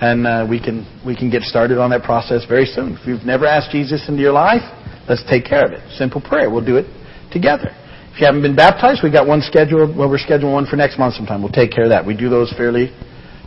And 0.00 0.26
uh, 0.26 0.46
we, 0.48 0.60
can, 0.60 0.84
we 1.04 1.16
can 1.16 1.30
get 1.30 1.42
started 1.42 1.78
on 1.78 1.90
that 1.90 2.02
process 2.02 2.44
very 2.44 2.66
soon. 2.66 2.96
If 3.00 3.06
you've 3.06 3.24
never 3.24 3.46
asked 3.46 3.70
Jesus 3.72 4.04
into 4.08 4.20
your 4.20 4.32
life, 4.32 4.60
let's 5.08 5.24
take 5.28 5.44
care 5.44 5.64
of 5.64 5.72
it. 5.72 5.80
Simple 5.96 6.20
prayer. 6.20 6.50
We'll 6.50 6.64
do 6.64 6.76
it 6.76 6.84
together. 7.32 7.72
If 8.12 8.20
you 8.20 8.26
haven't 8.26 8.42
been 8.42 8.56
baptized, 8.56 9.00
we've 9.02 9.12
got 9.12 9.26
one 9.26 9.40
scheduled. 9.40 9.96
Well, 9.96 10.08
we're 10.08 10.20
scheduling 10.20 10.52
one 10.52 10.66
for 10.66 10.76
next 10.76 10.98
month 10.98 11.14
sometime. 11.14 11.42
We'll 11.42 11.52
take 11.52 11.70
care 11.70 11.84
of 11.84 11.90
that. 11.90 12.04
We 12.04 12.16
do 12.16 12.28
those 12.28 12.52
fairly 12.56 12.92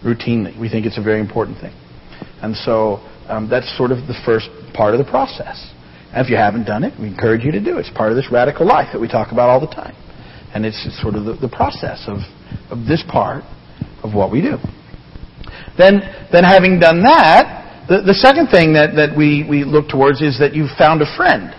routinely. 0.05 0.59
We 0.59 0.69
think 0.69 0.85
it's 0.85 0.97
a 0.97 1.03
very 1.03 1.19
important 1.19 1.59
thing. 1.59 1.73
And 2.41 2.55
so 2.55 3.01
um, 3.27 3.49
that's 3.49 3.69
sort 3.77 3.91
of 3.91 4.05
the 4.05 4.17
first 4.25 4.49
part 4.73 4.93
of 4.93 5.03
the 5.03 5.09
process. 5.09 5.73
If 6.11 6.29
you 6.29 6.37
haven't 6.37 6.65
done 6.65 6.83
it, 6.83 6.93
we 6.99 7.07
encourage 7.07 7.43
you 7.43 7.51
to 7.51 7.63
do 7.63 7.77
it. 7.77 7.85
It's 7.85 7.95
part 7.95 8.11
of 8.11 8.15
this 8.15 8.31
radical 8.31 8.65
life 8.65 8.89
that 8.93 8.99
we 8.99 9.07
talk 9.07 9.31
about 9.31 9.49
all 9.49 9.59
the 9.59 9.69
time. 9.69 9.93
And 10.53 10.65
it's 10.65 10.81
sort 11.01 11.13
of 11.13 11.25
the, 11.25 11.33
the 11.37 11.49
process 11.49 12.05
of, 12.07 12.25
of 12.73 12.87
this 12.87 13.03
part 13.07 13.43
of 14.01 14.15
what 14.15 14.31
we 14.31 14.41
do. 14.41 14.57
Then, 15.77 16.01
then 16.33 16.43
having 16.43 16.79
done 16.79 17.03
that, 17.03 17.85
the, 17.87 18.01
the 18.01 18.17
second 18.17 18.49
thing 18.49 18.73
that, 18.73 18.97
that 18.97 19.13
we, 19.13 19.45
we 19.45 19.63
look 19.63 19.87
towards 19.87 20.21
is 20.21 20.41
that 20.41 20.57
you've 20.57 20.73
found 20.77 21.05
a 21.05 21.09
friend. 21.13 21.53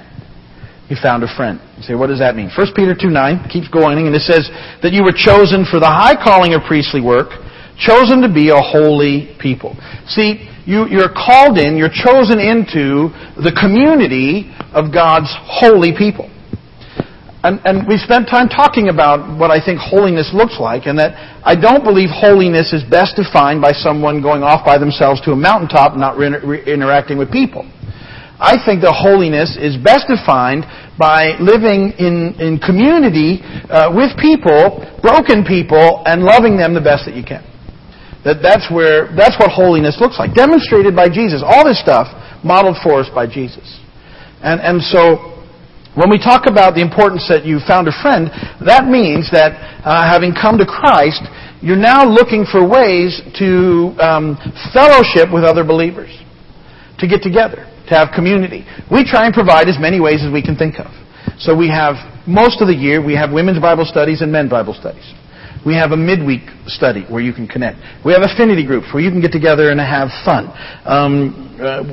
You 0.91 0.99
found 0.99 1.23
a 1.23 1.31
friend. 1.31 1.63
You 1.79 1.87
say, 1.87 1.95
what 1.95 2.11
does 2.11 2.19
that 2.19 2.35
mean? 2.35 2.51
1 2.51 2.75
Peter 2.75 2.99
2 2.99 3.07
9 3.07 3.47
keeps 3.47 3.71
going, 3.71 4.11
and 4.11 4.15
it 4.15 4.27
says 4.27 4.51
that 4.83 4.91
you 4.91 5.07
were 5.07 5.15
chosen 5.15 5.63
for 5.63 5.79
the 5.79 5.87
high 5.87 6.19
calling 6.19 6.59
of 6.59 6.67
priestly 6.67 6.99
work, 6.99 7.31
chosen 7.79 8.27
to 8.27 8.31
be 8.31 8.51
a 8.51 8.59
holy 8.59 9.31
people. 9.39 9.79
See, 10.11 10.50
you, 10.67 10.87
you're 10.89 11.13
called 11.13 11.59
in, 11.59 11.77
you're 11.77 11.93
chosen 11.93 12.39
into 12.39 13.13
the 13.41 13.53
community 13.57 14.53
of 14.73 14.93
God's 14.93 15.33
holy 15.45 15.93
people. 15.97 16.31
And, 17.43 17.57
and 17.65 17.89
we 17.89 17.97
spent 17.97 18.29
time 18.29 18.53
talking 18.53 18.93
about 18.93 19.25
what 19.41 19.51
I 19.51 19.65
think 19.65 19.81
holiness 19.81 20.29
looks 20.37 20.61
like, 20.61 20.85
and 20.85 20.99
that 21.01 21.17
I 21.41 21.57
don't 21.57 21.83
believe 21.83 22.13
holiness 22.13 22.77
is 22.77 22.85
best 22.85 23.17
defined 23.17 23.65
by 23.65 23.73
someone 23.73 24.21
going 24.21 24.43
off 24.45 24.61
by 24.61 24.77
themselves 24.77 25.25
to 25.25 25.33
a 25.33 25.37
mountaintop 25.37 25.93
and 25.97 26.01
not 26.01 26.21
re- 26.21 26.37
re- 26.45 26.65
interacting 26.69 27.17
with 27.17 27.33
people. 27.33 27.65
I 28.37 28.61
think 28.61 28.85
that 28.85 28.93
holiness 28.93 29.57
is 29.57 29.81
best 29.81 30.09
defined 30.09 30.69
by 31.01 31.41
living 31.41 31.97
in, 31.97 32.37
in 32.41 32.61
community 32.61 33.41
uh, 33.69 33.89
with 33.89 34.13
people, 34.21 34.85
broken 35.01 35.41
people, 35.45 36.05
and 36.05 36.21
loving 36.21 36.61
them 36.61 36.77
the 36.77 36.85
best 36.85 37.09
that 37.09 37.17
you 37.17 37.25
can. 37.25 37.41
That 38.25 38.45
that's 38.45 38.69
where 38.69 39.09
that's 39.17 39.39
what 39.41 39.49
holiness 39.49 39.97
looks 40.01 40.19
like, 40.19 40.35
demonstrated 40.35 40.95
by 40.95 41.09
Jesus. 41.09 41.41
All 41.41 41.65
this 41.65 41.81
stuff 41.81 42.09
modeled 42.45 42.77
for 42.85 43.01
us 43.01 43.09
by 43.15 43.27
Jesus. 43.27 43.65
And 44.45 44.61
and 44.61 44.83
so 44.83 45.41
when 45.97 46.09
we 46.09 46.23
talk 46.23 46.47
about 46.47 46.79
the 46.79 46.85
importance 46.85 47.27
that 47.27 47.45
you 47.45 47.59
found 47.67 47.89
a 47.89 47.97
friend, 47.99 48.31
that 48.63 48.87
means 48.87 49.27
that 49.35 49.59
uh, 49.83 50.07
having 50.07 50.31
come 50.31 50.55
to 50.61 50.69
Christ, 50.69 51.25
you're 51.61 51.81
now 51.81 52.07
looking 52.07 52.47
for 52.47 52.63
ways 52.63 53.19
to 53.43 53.91
um, 53.99 54.39
fellowship 54.71 55.35
with 55.35 55.43
other 55.43 55.65
believers, 55.65 56.15
to 57.03 57.09
get 57.11 57.27
together, 57.27 57.67
to 57.91 57.93
have 57.99 58.15
community. 58.15 58.63
We 58.87 59.03
try 59.03 59.27
and 59.27 59.35
provide 59.35 59.67
as 59.67 59.83
many 59.83 59.99
ways 59.99 60.23
as 60.23 60.31
we 60.33 60.47
can 60.47 60.55
think 60.55 60.79
of. 60.79 60.95
So 61.43 61.57
we 61.57 61.69
have 61.69 61.97
most 62.29 62.61
of 62.63 62.69
the 62.69 62.77
year 62.77 63.03
we 63.03 63.17
have 63.17 63.33
women's 63.33 63.59
Bible 63.59 63.85
studies 63.85 64.21
and 64.21 64.31
men's 64.31 64.51
Bible 64.51 64.77
studies. 64.79 65.05
We 65.65 65.75
have 65.75 65.93
a 65.93 65.97
midweek 65.97 66.49
study 66.67 67.05
where 67.09 67.21
you 67.21 67.33
can 67.33 67.47
connect. 67.47 67.79
We 68.05 68.13
have 68.13 68.23
affinity 68.23 68.65
groups 68.65 68.89
where 68.93 69.03
you 69.03 69.11
can 69.11 69.21
get 69.21 69.33
together 69.33 69.71
and 69.71 69.79
have 69.79 70.09
fun. 70.25 70.49
Um, 70.89 71.59
uh, 71.61 71.85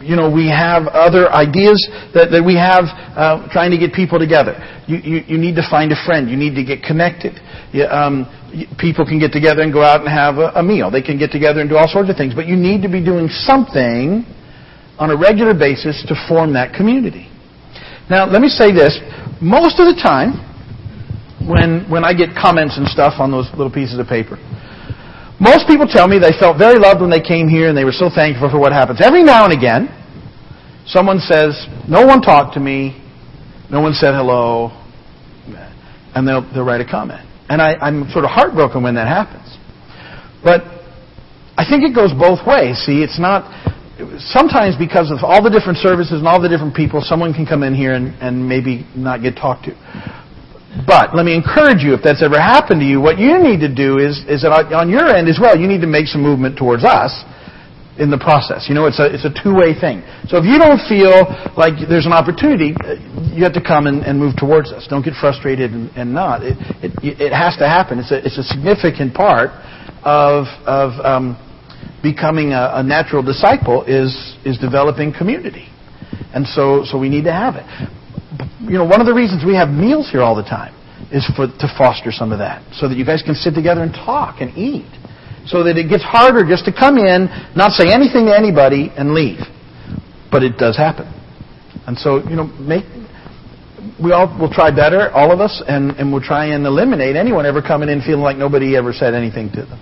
you 0.00 0.16
know, 0.16 0.32
we 0.32 0.48
have 0.48 0.88
other 0.88 1.28
ideas 1.28 1.76
that, 2.16 2.32
that 2.32 2.40
we 2.40 2.56
have 2.56 2.88
uh, 3.12 3.44
trying 3.52 3.70
to 3.70 3.76
get 3.76 3.92
people 3.92 4.18
together. 4.18 4.56
You, 4.88 4.96
you, 5.04 5.36
you, 5.36 5.38
need 5.38 5.54
to 5.60 5.66
find 5.68 5.92
a 5.92 6.00
friend. 6.08 6.32
You 6.32 6.40
need 6.40 6.56
to 6.56 6.64
get 6.64 6.80
connected. 6.80 7.36
You, 7.76 7.84
um, 7.84 8.24
people 8.80 9.04
can 9.04 9.20
get 9.20 9.30
together 9.30 9.60
and 9.60 9.72
go 9.72 9.84
out 9.84 10.00
and 10.00 10.08
have 10.08 10.40
a, 10.40 10.56
a 10.56 10.62
meal. 10.64 10.90
They 10.90 11.04
can 11.04 11.20
get 11.20 11.30
together 11.30 11.60
and 11.60 11.68
do 11.68 11.76
all 11.76 11.88
sorts 11.88 12.08
of 12.08 12.16
things. 12.16 12.32
But 12.32 12.48
you 12.48 12.56
need 12.56 12.80
to 12.80 12.88
be 12.88 13.04
doing 13.04 13.28
something 13.28 14.24
on 14.96 15.12
a 15.12 15.16
regular 15.16 15.52
basis 15.52 16.00
to 16.08 16.16
form 16.28 16.56
that 16.56 16.72
community. 16.72 17.28
Now, 18.08 18.24
let 18.24 18.40
me 18.40 18.48
say 18.48 18.72
this. 18.72 18.96
Most 19.40 19.78
of 19.78 19.84
the 19.84 20.00
time, 20.00 20.49
when, 21.46 21.88
when 21.88 22.04
I 22.04 22.12
get 22.12 22.36
comments 22.36 22.76
and 22.76 22.86
stuff 22.88 23.14
on 23.18 23.30
those 23.30 23.48
little 23.56 23.72
pieces 23.72 23.98
of 23.98 24.06
paper. 24.06 24.36
Most 25.40 25.66
people 25.66 25.86
tell 25.88 26.06
me 26.06 26.18
they 26.18 26.36
felt 26.38 26.58
very 26.58 26.78
loved 26.78 27.00
when 27.00 27.08
they 27.08 27.22
came 27.22 27.48
here 27.48 27.68
and 27.68 27.76
they 27.76 27.84
were 27.84 27.96
so 27.96 28.10
thankful 28.12 28.50
for 28.50 28.60
what 28.60 28.72
happens. 28.72 29.00
Every 29.02 29.24
now 29.24 29.44
and 29.44 29.56
again, 29.56 29.88
someone 30.84 31.18
says, 31.18 31.56
No 31.88 32.04
one 32.04 32.20
talked 32.20 32.54
to 32.54 32.60
me, 32.60 33.00
no 33.70 33.80
one 33.80 33.94
said 33.94 34.12
hello, 34.12 34.68
and 36.14 36.28
they'll, 36.28 36.44
they'll 36.52 36.64
write 36.64 36.82
a 36.82 36.88
comment. 36.88 37.26
And 37.48 37.62
I, 37.62 37.74
I'm 37.80 38.08
sort 38.10 38.24
of 38.24 38.30
heartbroken 38.30 38.82
when 38.82 38.94
that 38.96 39.08
happens. 39.08 39.56
But 40.44 40.62
I 41.56 41.64
think 41.68 41.84
it 41.84 41.94
goes 41.94 42.12
both 42.12 42.46
ways. 42.46 42.76
See, 42.84 43.02
it's 43.02 43.18
not. 43.18 43.48
Sometimes 44.18 44.76
because 44.76 45.10
of 45.10 45.18
all 45.22 45.42
the 45.42 45.50
different 45.50 45.78
services 45.78 46.20
and 46.20 46.28
all 46.28 46.40
the 46.40 46.48
different 46.48 46.74
people, 46.74 47.00
someone 47.04 47.34
can 47.34 47.44
come 47.44 47.62
in 47.62 47.74
here 47.74 47.92
and, 47.92 48.14
and 48.22 48.48
maybe 48.48 48.86
not 48.96 49.20
get 49.20 49.36
talked 49.36 49.64
to. 49.66 49.72
But 50.86 51.16
let 51.16 51.26
me 51.26 51.34
encourage 51.34 51.82
you, 51.82 51.94
if 51.94 52.02
that's 52.02 52.22
ever 52.22 52.38
happened 52.38 52.80
to 52.80 52.86
you, 52.86 53.00
what 53.00 53.18
you 53.18 53.42
need 53.42 53.58
to 53.60 53.72
do 53.72 53.98
is, 53.98 54.22
is 54.30 54.42
that 54.42 54.54
on 54.70 54.88
your 54.88 55.10
end 55.10 55.26
as 55.28 55.38
well, 55.40 55.58
you 55.58 55.66
need 55.66 55.80
to 55.82 55.90
make 55.90 56.06
some 56.06 56.22
movement 56.22 56.56
towards 56.56 56.84
us 56.84 57.10
in 57.98 58.08
the 58.08 58.18
process. 58.18 58.66
You 58.68 58.78
know, 58.78 58.86
it's 58.86 59.02
a, 59.02 59.10
it's 59.10 59.26
a 59.26 59.34
two-way 59.34 59.74
thing. 59.74 60.06
So 60.30 60.38
if 60.38 60.46
you 60.46 60.62
don't 60.62 60.78
feel 60.86 61.26
like 61.58 61.74
there's 61.90 62.06
an 62.06 62.14
opportunity, 62.14 62.78
you 63.34 63.42
have 63.42 63.52
to 63.58 63.60
come 63.60 63.90
and, 63.90 64.06
and 64.06 64.14
move 64.14 64.38
towards 64.38 64.70
us. 64.70 64.86
Don't 64.88 65.04
get 65.04 65.14
frustrated 65.18 65.72
and, 65.72 65.90
and 65.98 66.14
not. 66.14 66.46
It, 66.46 66.54
it, 67.02 67.18
it, 67.18 67.32
has 67.34 67.58
to 67.58 67.66
happen. 67.66 67.98
It's 67.98 68.14
a, 68.14 68.24
it's 68.24 68.38
a 68.38 68.46
significant 68.46 69.12
part 69.12 69.50
of, 70.06 70.46
of 70.70 70.94
um, 71.02 71.34
becoming 72.00 72.52
a, 72.54 72.78
a 72.78 72.82
natural 72.82 73.26
disciple 73.26 73.82
is, 73.90 74.14
is 74.46 74.56
developing 74.56 75.12
community. 75.12 75.66
And 76.32 76.46
so, 76.46 76.86
so 76.86 76.96
we 76.96 77.08
need 77.08 77.24
to 77.24 77.34
have 77.34 77.56
it 77.58 77.66
you 78.60 78.78
know, 78.78 78.84
one 78.84 79.00
of 79.00 79.06
the 79.06 79.14
reasons 79.14 79.44
we 79.44 79.54
have 79.54 79.68
meals 79.68 80.10
here 80.10 80.22
all 80.22 80.36
the 80.36 80.46
time 80.46 80.74
is 81.10 81.26
for, 81.34 81.46
to 81.46 81.68
foster 81.76 82.12
some 82.12 82.30
of 82.30 82.38
that, 82.38 82.62
so 82.74 82.88
that 82.88 82.96
you 82.96 83.04
guys 83.04 83.22
can 83.22 83.34
sit 83.34 83.54
together 83.54 83.82
and 83.82 83.92
talk 83.92 84.40
and 84.40 84.56
eat, 84.56 84.86
so 85.46 85.64
that 85.64 85.76
it 85.76 85.88
gets 85.88 86.04
harder 86.04 86.46
just 86.46 86.64
to 86.64 86.72
come 86.72 86.98
in, 86.98 87.26
not 87.56 87.72
say 87.72 87.92
anything 87.92 88.26
to 88.26 88.36
anybody, 88.36 88.92
and 88.96 89.12
leave. 89.12 89.40
But 90.30 90.44
it 90.44 90.58
does 90.58 90.76
happen, 90.76 91.10
and 91.86 91.98
so 91.98 92.22
you 92.28 92.36
know, 92.36 92.44
make 92.60 92.84
we 94.02 94.12
all 94.12 94.28
will 94.38 94.52
try 94.52 94.70
better, 94.70 95.10
all 95.10 95.32
of 95.32 95.40
us, 95.40 95.62
and, 95.66 95.92
and 95.92 96.12
we'll 96.12 96.22
try 96.22 96.46
and 96.54 96.66
eliminate 96.66 97.16
anyone 97.16 97.46
ever 97.46 97.60
coming 97.60 97.88
in 97.88 98.00
feeling 98.02 98.22
like 98.22 98.36
nobody 98.36 98.76
ever 98.76 98.92
said 98.92 99.14
anything 99.14 99.50
to 99.50 99.64
them, 99.66 99.80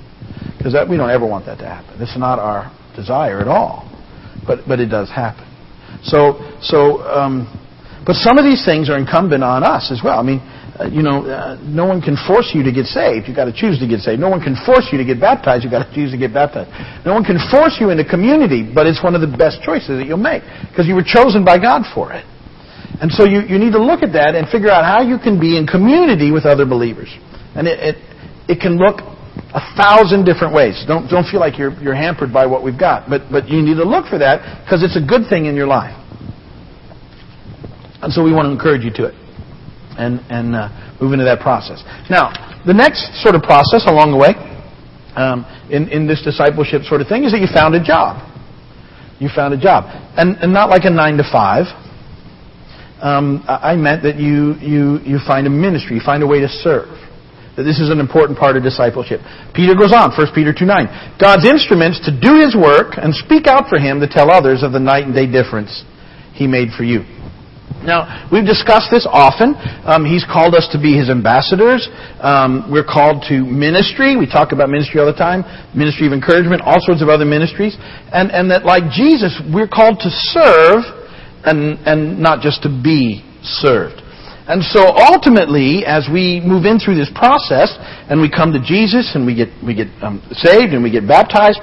because 0.56 0.74
we 0.88 0.96
don't 0.96 1.10
ever 1.10 1.26
want 1.26 1.44
that 1.46 1.58
to 1.58 1.66
happen. 1.66 2.00
Is 2.00 2.16
not 2.16 2.38
our 2.38 2.72
desire 2.96 3.40
at 3.40 3.48
all, 3.48 3.84
but 4.46 4.60
but 4.66 4.80
it 4.80 4.86
does 4.86 5.10
happen. 5.10 5.44
So 6.02 6.38
so. 6.62 7.02
Um, 7.02 7.64
but 8.08 8.16
some 8.16 8.40
of 8.40 8.44
these 8.48 8.64
things 8.64 8.88
are 8.88 8.96
incumbent 8.96 9.44
on 9.44 9.60
us 9.60 9.92
as 9.92 10.00
well. 10.00 10.16
I 10.16 10.24
mean, 10.24 10.40
uh, 10.80 10.88
you 10.88 11.04
know, 11.04 11.28
uh, 11.28 11.60
no 11.60 11.84
one 11.84 12.00
can 12.00 12.16
force 12.24 12.56
you 12.56 12.64
to 12.64 12.72
get 12.72 12.88
saved. 12.88 13.28
You've 13.28 13.36
got 13.36 13.52
to 13.52 13.52
choose 13.52 13.76
to 13.84 13.86
get 13.86 14.00
saved. 14.00 14.16
No 14.16 14.32
one 14.32 14.40
can 14.40 14.56
force 14.64 14.88
you 14.88 14.96
to 14.96 15.04
get 15.04 15.20
baptized. 15.20 15.60
You've 15.60 15.76
got 15.76 15.84
to 15.84 15.92
choose 15.98 16.16
to 16.16 16.16
get 16.16 16.32
baptized. 16.32 16.72
No 17.04 17.12
one 17.12 17.20
can 17.20 17.36
force 17.52 17.76
you 17.76 17.92
into 17.92 18.08
community, 18.08 18.64
but 18.64 18.88
it's 18.88 19.04
one 19.04 19.12
of 19.12 19.20
the 19.20 19.28
best 19.28 19.60
choices 19.60 20.00
that 20.00 20.08
you'll 20.08 20.16
make 20.16 20.40
because 20.72 20.88
you 20.88 20.96
were 20.96 21.04
chosen 21.04 21.44
by 21.44 21.60
God 21.60 21.84
for 21.92 22.16
it. 22.16 22.24
And 23.04 23.12
so 23.12 23.28
you, 23.28 23.44
you 23.44 23.60
need 23.60 23.76
to 23.76 23.82
look 23.82 24.00
at 24.00 24.16
that 24.16 24.32
and 24.32 24.48
figure 24.48 24.72
out 24.72 24.88
how 24.88 25.04
you 25.04 25.20
can 25.20 25.36
be 25.36 25.60
in 25.60 25.68
community 25.68 26.32
with 26.32 26.48
other 26.48 26.64
believers. 26.64 27.12
And 27.52 27.68
it, 27.68 27.92
it, 27.92 27.96
it 28.48 28.58
can 28.58 28.80
look 28.80 29.04
a 29.52 29.60
thousand 29.76 30.24
different 30.24 30.56
ways. 30.56 30.80
Don't, 30.88 31.12
don't 31.12 31.28
feel 31.28 31.44
like 31.44 31.60
you're, 31.60 31.76
you're 31.84 31.94
hampered 31.94 32.32
by 32.32 32.48
what 32.48 32.64
we've 32.64 32.80
got. 32.80 33.04
But, 33.04 33.28
but 33.30 33.52
you 33.52 33.60
need 33.60 33.76
to 33.76 33.84
look 33.84 34.08
for 34.08 34.16
that 34.16 34.64
because 34.64 34.80
it's 34.80 34.96
a 34.96 35.04
good 35.04 35.28
thing 35.28 35.44
in 35.44 35.52
your 35.54 35.68
life. 35.68 35.92
And 38.02 38.12
so 38.12 38.22
we 38.22 38.32
want 38.32 38.46
to 38.46 38.52
encourage 38.52 38.84
you 38.84 38.92
to 39.02 39.10
it 39.10 39.14
and, 39.98 40.22
and 40.30 40.54
uh, 40.54 40.70
move 41.00 41.12
into 41.12 41.24
that 41.24 41.40
process. 41.40 41.82
Now, 42.08 42.30
the 42.64 42.74
next 42.74 43.22
sort 43.22 43.34
of 43.34 43.42
process 43.42 43.86
along 43.86 44.14
the 44.14 44.20
way 44.20 44.34
um, 45.18 45.42
in, 45.70 45.90
in 45.90 46.06
this 46.06 46.22
discipleship 46.22 46.86
sort 46.86 47.00
of 47.02 47.08
thing 47.10 47.24
is 47.24 47.32
that 47.34 47.42
you 47.42 47.50
found 47.50 47.74
a 47.74 47.82
job. 47.82 48.22
You 49.18 49.28
found 49.34 49.52
a 49.52 49.58
job. 49.58 49.90
And, 50.14 50.38
and 50.38 50.54
not 50.54 50.70
like 50.70 50.86
a 50.86 50.90
9 50.90 51.18
to 51.18 51.26
5. 51.26 51.66
um, 53.02 53.42
I 53.50 53.74
meant 53.74 54.06
that 54.06 54.14
you, 54.14 54.54
you, 54.62 55.02
you 55.02 55.18
find 55.26 55.46
a 55.46 55.50
ministry, 55.50 55.98
you 55.98 56.04
find 56.06 56.22
a 56.22 56.26
way 56.26 56.38
to 56.38 56.48
serve. 56.48 56.94
That 57.58 57.66
this 57.66 57.82
is 57.82 57.90
an 57.90 57.98
important 57.98 58.38
part 58.38 58.54
of 58.54 58.62
discipleship. 58.62 59.18
Peter 59.50 59.74
goes 59.74 59.90
on, 59.90 60.14
1 60.14 60.30
Peter 60.30 60.54
2 60.54 60.62
9. 60.62 61.18
God's 61.18 61.42
instruments 61.42 61.98
to 62.06 62.14
do 62.14 62.38
his 62.38 62.54
work 62.54 62.94
and 62.94 63.10
speak 63.10 63.50
out 63.50 63.66
for 63.66 63.82
him 63.82 63.98
to 63.98 64.06
tell 64.06 64.30
others 64.30 64.62
of 64.62 64.70
the 64.70 64.78
night 64.78 65.10
and 65.10 65.14
day 65.14 65.26
difference 65.26 65.82
he 66.38 66.46
made 66.46 66.70
for 66.78 66.86
you. 66.86 67.02
Now, 67.84 68.28
we've 68.32 68.44
discussed 68.44 68.90
this 68.90 69.06
often. 69.06 69.54
Um, 69.86 70.04
he's 70.04 70.26
called 70.26 70.54
us 70.54 70.68
to 70.72 70.78
be 70.82 70.98
his 70.98 71.08
ambassadors. 71.08 71.88
Um, 72.20 72.66
we're 72.68 72.86
called 72.86 73.22
to 73.30 73.46
ministry. 73.46 74.16
We 74.16 74.26
talk 74.26 74.52
about 74.52 74.68
ministry 74.68 75.00
all 75.00 75.06
the 75.06 75.16
time. 75.16 75.46
Ministry 75.78 76.06
of 76.06 76.12
encouragement, 76.12 76.60
all 76.66 76.82
sorts 76.82 77.02
of 77.02 77.08
other 77.08 77.24
ministries. 77.24 77.78
And, 78.12 78.30
and 78.34 78.50
that 78.50 78.66
like 78.66 78.90
Jesus, 78.90 79.40
we're 79.54 79.70
called 79.70 80.02
to 80.02 80.10
serve 80.10 80.82
and, 81.46 81.78
and 81.86 82.18
not 82.18 82.42
just 82.42 82.62
to 82.66 82.68
be 82.68 83.22
served. 83.42 84.02
And 84.48 84.64
so 84.64 84.80
ultimately, 84.96 85.84
as 85.84 86.08
we 86.08 86.40
move 86.40 86.64
in 86.64 86.80
through 86.80 86.96
this 86.96 87.12
process, 87.14 87.76
and 88.08 88.20
we 88.20 88.32
come 88.32 88.50
to 88.56 88.60
Jesus, 88.64 89.12
and 89.14 89.28
we 89.28 89.36
get, 89.36 89.52
we 89.60 89.76
get 89.76 89.88
um, 90.00 90.24
saved, 90.32 90.72
and 90.72 90.82
we 90.82 90.90
get 90.90 91.06
baptized, 91.06 91.60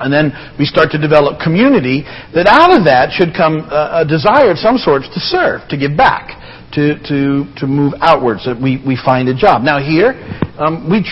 and 0.00 0.12
then 0.12 0.32
we 0.58 0.64
start 0.64 0.90
to 0.92 0.98
develop 0.98 1.40
community, 1.40 2.02
that 2.34 2.46
out 2.46 2.76
of 2.76 2.84
that 2.84 3.10
should 3.12 3.34
come 3.34 3.66
a, 3.70 4.02
a 4.02 4.04
desire 4.06 4.50
of 4.50 4.58
some 4.58 4.78
sorts 4.78 5.08
to 5.14 5.20
serve, 5.20 5.68
to 5.68 5.76
give 5.76 5.96
back, 5.96 6.38
to, 6.72 6.98
to, 7.08 7.46
to 7.56 7.66
move 7.66 7.94
outwards, 8.00 8.44
that 8.44 8.60
we, 8.60 8.82
we 8.86 8.96
find 8.96 9.28
a 9.28 9.34
job. 9.34 9.62
Now 9.62 9.78
here, 9.78 10.14
um, 10.58 10.88
we, 10.88 11.02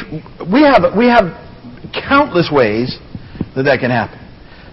we, 0.50 0.62
have, 0.62 0.96
we 0.96 1.06
have 1.06 1.34
countless 1.92 2.50
ways 2.52 2.98
that 3.54 3.64
that 3.64 3.80
can 3.80 3.90
happen. 3.90 4.25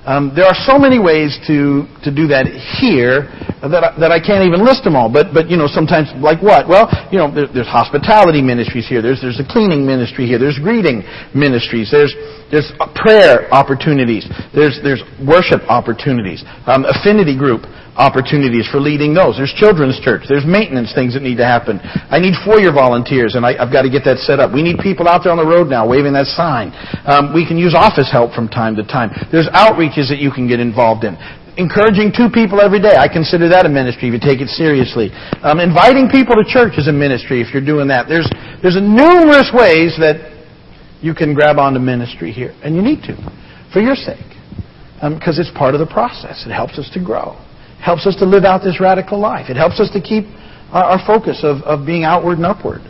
Um, 0.05 0.35
there 0.35 0.43
are 0.43 0.57
so 0.67 0.75
many 0.75 0.99
ways 0.99 1.39
to, 1.47 1.87
to 2.03 2.11
do 2.11 2.27
that 2.27 2.43
here 2.75 3.31
that 3.63 3.83
I, 3.87 3.89
that 4.03 4.11
I 4.11 4.19
can't 4.19 4.43
even 4.43 4.59
list 4.59 4.83
them 4.83 4.99
all. 4.99 5.07
But, 5.07 5.31
but 5.31 5.47
you 5.47 5.55
know, 5.55 5.71
sometimes, 5.71 6.11
like 6.19 6.43
what? 6.43 6.67
Well, 6.67 6.91
you 7.07 7.15
know, 7.15 7.31
there, 7.31 7.47
there's 7.47 7.71
hospitality 7.71 8.43
ministries 8.43 8.83
here. 8.83 8.99
There's, 8.99 9.23
there's 9.23 9.39
a 9.39 9.47
cleaning 9.47 9.87
ministry 9.87 10.27
here. 10.27 10.35
There's 10.35 10.59
greeting 10.59 11.07
ministries. 11.31 11.87
There's, 11.87 12.11
there's 12.51 12.67
prayer 12.99 13.47
opportunities. 13.55 14.27
There's, 14.51 14.83
there's 14.83 14.99
worship 15.23 15.63
opportunities. 15.71 16.43
Um, 16.67 16.83
affinity 16.83 17.39
group 17.39 17.63
opportunities 17.95 18.65
for 18.69 18.81
leading 18.81 19.13
those. 19.13 19.37
There's 19.37 19.53
children's 19.53 19.99
church. 20.01 20.25
There's 20.25 20.45
maintenance 20.45 20.93
things 20.93 21.13
that 21.13 21.21
need 21.21 21.37
to 21.37 21.45
happen. 21.45 21.77
I 22.09 22.17
need 22.17 22.33
four-year 22.41 22.73
volunteers, 22.73 23.35
and 23.35 23.45
I, 23.45 23.53
have 23.53 23.69
got 23.69 23.85
to 23.85 23.91
get 23.91 24.01
that 24.09 24.17
set 24.25 24.41
up. 24.41 24.49
We 24.49 24.65
need 24.65 24.81
people 24.81 25.07
out 25.07 25.21
there 25.21 25.31
on 25.31 25.37
the 25.37 25.45
road 25.45 25.69
now 25.69 25.85
waving 25.85 26.13
that 26.17 26.25
sign. 26.33 26.73
Um, 27.05 27.33
we 27.33 27.45
can 27.45 27.57
use 27.57 27.77
office 27.77 28.09
help 28.09 28.33
from 28.33 28.49
time 28.49 28.75
to 28.81 28.83
time. 28.83 29.13
There's 29.29 29.47
outreaches 29.53 30.09
that 30.09 30.17
you 30.17 30.33
can 30.33 30.49
get 30.49 30.59
involved 30.59 31.05
in. 31.05 31.13
Encouraging 31.53 32.09
two 32.09 32.33
people 32.33 32.57
every 32.57 32.81
day. 32.81 32.97
I 32.97 33.05
consider 33.05 33.45
that 33.53 33.69
a 33.69 33.69
ministry 33.69 34.09
if 34.09 34.17
you 34.17 34.23
take 34.23 34.41
it 34.41 34.49
seriously. 34.49 35.13
Um, 35.45 35.61
inviting 35.61 36.09
people 36.09 36.33
to 36.33 36.41
church 36.49 36.81
is 36.81 36.89
a 36.89 36.95
ministry 36.95 37.45
if 37.45 37.53
you're 37.53 37.65
doing 37.65 37.85
that. 37.93 38.09
There's, 38.09 38.25
there's 38.65 38.73
numerous 38.81 39.53
ways 39.53 39.93
that 40.01 40.33
you 40.97 41.13
can 41.13 41.37
grab 41.37 41.61
onto 41.61 41.77
ministry 41.77 42.31
here, 42.31 42.57
and 42.65 42.73
you 42.73 42.81
need 42.81 43.05
to, 43.05 43.13
for 43.69 43.85
your 43.85 43.93
sake, 43.93 44.33
because 44.97 45.37
um, 45.37 45.45
it's 45.45 45.53
part 45.53 45.75
of 45.75 45.79
the 45.79 45.85
process. 45.85 46.41
It 46.47 46.49
helps 46.49 46.79
us 46.81 46.89
to 46.97 47.03
grow 47.03 47.37
helps 47.83 48.07
us 48.07 48.15
to 48.15 48.25
live 48.25 48.45
out 48.45 48.63
this 48.63 48.79
radical 48.79 49.19
life. 49.19 49.49
It 49.49 49.57
helps 49.57 49.79
us 49.79 49.91
to 49.91 49.99
keep 49.99 50.23
our, 50.71 50.95
our 50.95 51.01
focus 51.05 51.43
of, 51.43 51.61
of 51.63 51.85
being 51.85 52.03
outward 52.03 52.37
and 52.39 52.45
upward. 52.45 52.81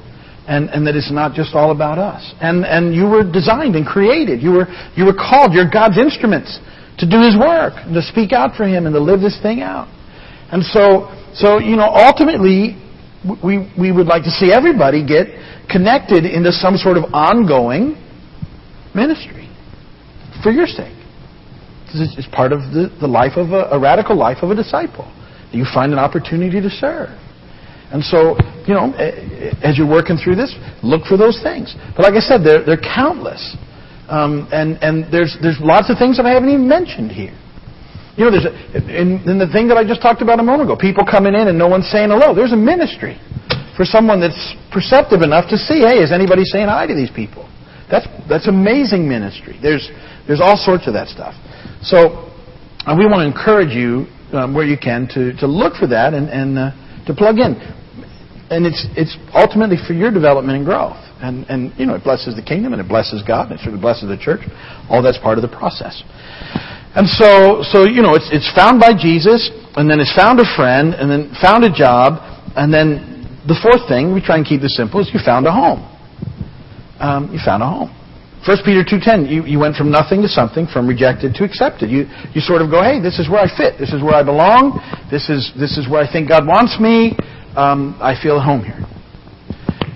And, 0.45 0.69
and 0.69 0.85
that 0.87 0.95
it's 0.95 1.09
not 1.09 1.33
just 1.33 1.55
all 1.55 1.71
about 1.71 1.97
us. 1.97 2.33
And, 2.41 2.65
and 2.65 2.93
you 2.93 3.07
were 3.07 3.23
designed 3.23 3.75
and 3.79 3.87
created. 3.87 4.43
You 4.43 4.51
were, 4.51 4.67
you 4.93 5.05
were 5.05 5.15
called. 5.15 5.53
You're 5.53 5.71
God's 5.71 5.97
instruments 5.97 6.59
to 6.99 7.09
do 7.09 7.23
His 7.23 7.39
work, 7.39 7.73
and 7.77 7.95
to 7.95 8.03
speak 8.03 8.33
out 8.33 8.55
for 8.55 8.67
Him, 8.67 8.85
and 8.85 8.93
to 8.93 8.99
live 8.99 9.21
this 9.21 9.39
thing 9.41 9.61
out. 9.61 9.87
And 10.51 10.61
so, 10.61 11.09
so 11.33 11.57
you 11.57 11.75
know, 11.75 11.87
ultimately, 11.87 12.75
we, 13.41 13.71
we 13.79 13.91
would 13.91 14.05
like 14.05 14.23
to 14.23 14.29
see 14.29 14.51
everybody 14.51 15.01
get 15.01 15.31
connected 15.71 16.25
into 16.25 16.51
some 16.51 16.75
sort 16.75 16.97
of 16.97 17.05
ongoing 17.15 17.95
ministry 18.93 19.49
for 20.43 20.51
your 20.51 20.67
sake. 20.67 20.93
It's 21.93 22.27
part 22.27 22.51
of 22.51 22.59
the, 22.73 22.89
the 22.99 23.07
life 23.07 23.37
of 23.37 23.51
a, 23.51 23.69
a 23.71 23.79
radical 23.79 24.15
life 24.15 24.37
of 24.41 24.49
a 24.49 24.55
disciple. 24.55 25.05
You 25.51 25.65
find 25.71 25.93
an 25.93 25.99
opportunity 25.99 26.59
to 26.61 26.69
serve. 26.69 27.13
And 27.93 28.01
so, 28.03 28.33
you 28.65 28.73
know, 28.73 28.89
as 29.61 29.77
you're 29.77 29.89
working 29.89 30.17
through 30.17 30.35
this, 30.35 30.49
look 30.81 31.05
for 31.05 31.15
those 31.15 31.37
things. 31.45 31.75
But 31.95 32.09
like 32.09 32.17
I 32.17 32.25
said, 32.25 32.41
they're, 32.41 32.65
they're 32.65 32.81
countless. 32.81 33.55
Um, 34.09 34.49
and 34.51 34.81
and 34.81 35.13
there's, 35.13 35.37
there's 35.41 35.61
lots 35.61 35.93
of 35.93 36.01
things 36.01 36.17
that 36.17 36.25
I 36.25 36.33
haven't 36.33 36.49
even 36.49 36.67
mentioned 36.67 37.11
here. 37.11 37.37
You 38.17 38.25
know, 38.25 38.31
there's 38.33 38.49
a, 38.49 38.53
in, 38.89 39.21
in 39.29 39.37
the 39.37 39.49
thing 39.53 39.69
that 39.69 39.77
I 39.77 39.85
just 39.85 40.01
talked 40.01 40.21
about 40.21 40.41
a 40.41 40.43
moment 40.43 40.69
ago, 40.69 40.77
people 40.77 41.05
coming 41.05 41.33
in 41.37 41.47
and 41.49 41.57
no 41.57 41.69
one's 41.69 41.89
saying 41.89 42.09
hello. 42.09 42.33
There's 42.33 42.53
a 42.53 42.57
ministry 42.57 43.21
for 43.77 43.85
someone 43.85 44.21
that's 44.21 44.53
perceptive 44.73 45.21
enough 45.21 45.49
to 45.49 45.57
see, 45.57 45.81
hey, 45.85 46.01
is 46.01 46.11
anybody 46.11 46.45
saying 46.45 46.69
hi 46.69 46.85
to 46.85 46.93
these 46.93 47.09
people? 47.09 47.49
That's, 47.89 48.05
that's 48.29 48.47
amazing 48.47 49.09
ministry. 49.09 49.57
There's, 49.61 49.89
there's 50.25 50.41
all 50.41 50.57
sorts 50.57 50.85
of 50.85 50.93
that 50.93 51.09
stuff. 51.09 51.33
So 51.83 52.31
uh, 52.87 52.95
we 52.97 53.05
want 53.05 53.21
to 53.21 53.27
encourage 53.27 53.75
you 53.75 54.07
um, 54.31 54.53
where 54.53 54.65
you 54.65 54.77
can 54.77 55.07
to, 55.13 55.35
to 55.37 55.47
look 55.47 55.75
for 55.75 55.87
that 55.87 56.13
and, 56.13 56.29
and 56.29 56.57
uh, 56.57 56.71
to 57.05 57.13
plug 57.13 57.37
in. 57.37 57.59
And 58.49 58.65
it's, 58.65 58.87
it's 58.95 59.17
ultimately 59.33 59.77
for 59.87 59.93
your 59.93 60.11
development 60.11 60.57
and 60.57 60.65
growth. 60.65 60.99
And, 61.19 61.45
and, 61.47 61.71
you 61.79 61.85
know, 61.85 61.95
it 61.95 62.03
blesses 62.03 62.35
the 62.35 62.43
kingdom 62.43 62.73
and 62.73 62.81
it 62.81 62.87
blesses 62.87 63.23
God 63.23 63.51
and 63.51 63.59
it 63.59 63.63
certainly 63.63 63.81
blesses 63.81 64.09
the 64.09 64.19
church. 64.19 64.41
All 64.89 65.01
that's 65.01 65.17
part 65.17 65.37
of 65.37 65.41
the 65.41 65.51
process. 65.51 66.03
And 66.95 67.07
so, 67.07 67.63
so 67.63 67.85
you 67.89 68.01
know, 68.01 68.13
it's, 68.13 68.29
it's 68.31 68.51
found 68.53 68.79
by 68.79 68.93
Jesus, 68.93 69.49
and 69.75 69.89
then 69.89 69.99
it's 69.99 70.13
found 70.13 70.39
a 70.39 70.45
friend, 70.55 70.93
and 70.93 71.09
then 71.09 71.33
found 71.41 71.63
a 71.65 71.73
job, 71.73 72.21
and 72.55 72.71
then 72.71 73.41
the 73.47 73.57
fourth 73.57 73.89
thing, 73.89 74.13
we 74.13 74.21
try 74.21 74.37
and 74.37 74.45
keep 74.45 74.61
this 74.61 74.77
simple, 74.77 75.01
is 75.01 75.09
you 75.11 75.19
found 75.25 75.47
a 75.47 75.51
home. 75.51 75.81
Um, 77.01 77.33
you 77.33 77.39
found 77.43 77.63
a 77.63 77.67
home. 77.67 77.89
1 78.45 78.57
Peter 78.65 78.83
2.10, 78.83 79.31
you, 79.31 79.45
you 79.45 79.57
went 79.57 79.75
from 79.75 79.89
nothing 79.89 80.21
to 80.21 80.27
something, 80.27 80.67
from 80.67 80.85
rejected 80.85 81.33
to 81.35 81.45
accepted. 81.45 81.89
You, 81.89 82.11
you 82.35 82.41
sort 82.41 82.61
of 82.61 82.69
go, 82.69 82.83
hey, 82.83 82.99
this 82.99 83.17
is 83.17 83.29
where 83.29 83.39
I 83.39 83.47
fit. 83.47 83.79
This 83.79 83.93
is 83.93 84.03
where 84.03 84.15
I 84.15 84.23
belong. 84.23 84.83
This 85.09 85.29
is, 85.29 85.53
this 85.55 85.77
is 85.77 85.87
where 85.87 86.03
I 86.03 86.11
think 86.11 86.27
God 86.27 86.45
wants 86.45 86.75
me. 86.75 87.15
Um, 87.55 87.95
I 88.03 88.19
feel 88.19 88.35
at 88.35 88.43
home 88.43 88.67
here. 88.67 88.83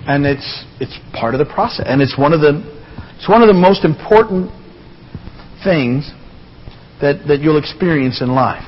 And 0.08 0.24
it's, 0.24 0.64
it's 0.80 0.96
part 1.12 1.34
of 1.36 1.44
the 1.44 1.44
process. 1.44 1.84
And 1.84 2.00
it's 2.00 2.16
one 2.16 2.32
of 2.32 2.40
the, 2.40 2.64
it's 3.20 3.28
one 3.28 3.42
of 3.42 3.48
the 3.48 3.58
most 3.58 3.84
important 3.84 4.48
things 5.60 6.08
that, 7.04 7.28
that 7.28 7.44
you'll 7.44 7.60
experience 7.60 8.22
in 8.22 8.32
life. 8.32 8.64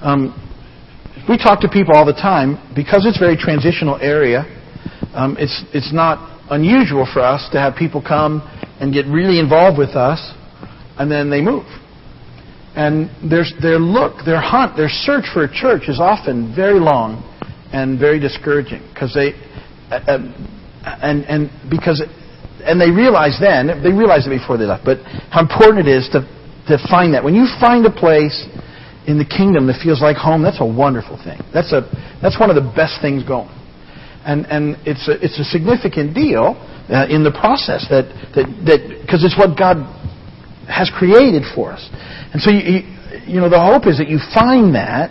Um, 0.00 0.32
we 1.28 1.36
talk 1.36 1.60
to 1.60 1.68
people 1.68 1.92
all 1.92 2.06
the 2.06 2.16
time, 2.16 2.56
because 2.74 3.04
it's 3.04 3.20
a 3.20 3.20
very 3.20 3.36
transitional 3.36 4.00
area, 4.00 4.48
um, 5.12 5.36
it's, 5.38 5.60
it's 5.74 5.92
not 5.92 6.40
unusual 6.50 7.06
for 7.12 7.20
us 7.20 7.50
to 7.52 7.60
have 7.60 7.76
people 7.76 8.00
come 8.00 8.40
and 8.80 8.92
get 8.92 9.06
really 9.06 9.38
involved 9.38 9.78
with 9.78 9.90
us, 9.90 10.18
and 10.98 11.10
then 11.10 11.30
they 11.30 11.40
move. 11.40 11.66
And 12.74 13.10
their, 13.30 13.44
their 13.60 13.78
look, 13.78 14.24
their 14.24 14.40
hunt, 14.40 14.76
their 14.76 14.88
search 14.88 15.24
for 15.32 15.44
a 15.44 15.52
church 15.52 15.88
is 15.88 16.00
often 16.00 16.54
very 16.54 16.80
long 16.80 17.20
and 17.72 17.98
very 17.98 18.18
discouraging 18.18 18.82
because 18.92 19.12
they, 19.12 19.34
uh, 19.90 20.00
uh, 20.06 20.98
and 21.02 21.24
and 21.26 21.50
because, 21.68 22.02
and 22.64 22.80
they 22.80 22.90
realize 22.90 23.36
then 23.40 23.82
they 23.82 23.92
realize 23.92 24.26
it 24.26 24.30
before 24.30 24.56
they 24.56 24.64
left, 24.64 24.84
but 24.84 24.98
how 25.30 25.42
important 25.42 25.86
it 25.86 25.90
is 25.90 26.08
to 26.14 26.22
to 26.68 26.78
find 26.88 27.12
that 27.14 27.24
when 27.24 27.34
you 27.34 27.46
find 27.60 27.84
a 27.84 27.90
place 27.90 28.46
in 29.06 29.18
the 29.18 29.26
kingdom 29.26 29.66
that 29.66 29.82
feels 29.82 30.00
like 30.00 30.16
home, 30.16 30.42
that's 30.42 30.60
a 30.60 30.66
wonderful 30.66 31.18
thing. 31.18 31.42
That's 31.52 31.72
a 31.72 31.84
that's 32.22 32.38
one 32.38 32.48
of 32.48 32.56
the 32.56 32.64
best 32.74 33.02
things 33.02 33.26
going, 33.26 33.50
and 34.24 34.46
and 34.46 34.76
it's 34.86 35.08
a, 35.08 35.16
it's 35.24 35.38
a 35.38 35.44
significant 35.44 36.14
deal 36.14 36.56
uh, 36.88 37.06
in 37.08 37.24
the 37.24 37.30
process 37.30 37.86
that 37.88 38.08
because 38.34 39.24
it's 39.24 39.38
what 39.38 39.56
God 39.56 39.80
has 40.68 40.90
created 40.92 41.42
for 41.54 41.72
us. 41.72 41.88
And 42.32 42.40
so 42.40 42.50
you, 42.50 42.84
you 43.26 43.40
know 43.40 43.48
the 43.48 43.60
hope 43.60 43.86
is 43.86 43.98
that 43.98 44.08
you 44.08 44.18
find 44.34 44.74
that 44.74 45.10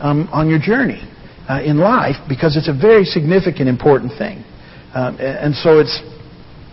um, 0.00 0.28
on 0.32 0.48
your 0.48 0.58
journey 0.58 1.02
uh, 1.48 1.60
in 1.64 1.78
life 1.78 2.16
because 2.28 2.56
it's 2.56 2.68
a 2.68 2.76
very 2.76 3.04
significant, 3.04 3.68
important 3.68 4.12
thing. 4.16 4.44
Um, 4.94 5.18
and 5.20 5.54
so 5.54 5.80
it's 5.80 6.00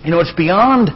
you 0.04 0.12
know 0.12 0.20
it's 0.20 0.34
beyond 0.36 0.90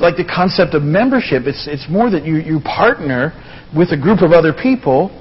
like 0.00 0.16
the 0.16 0.26
concept 0.26 0.74
of 0.74 0.82
membership. 0.82 1.44
It's 1.46 1.68
it's 1.68 1.86
more 1.88 2.10
that 2.10 2.24
you 2.26 2.36
you 2.36 2.60
partner 2.60 3.32
with 3.76 3.92
a 3.92 3.96
group 3.96 4.22
of 4.22 4.32
other 4.32 4.52
people 4.52 5.14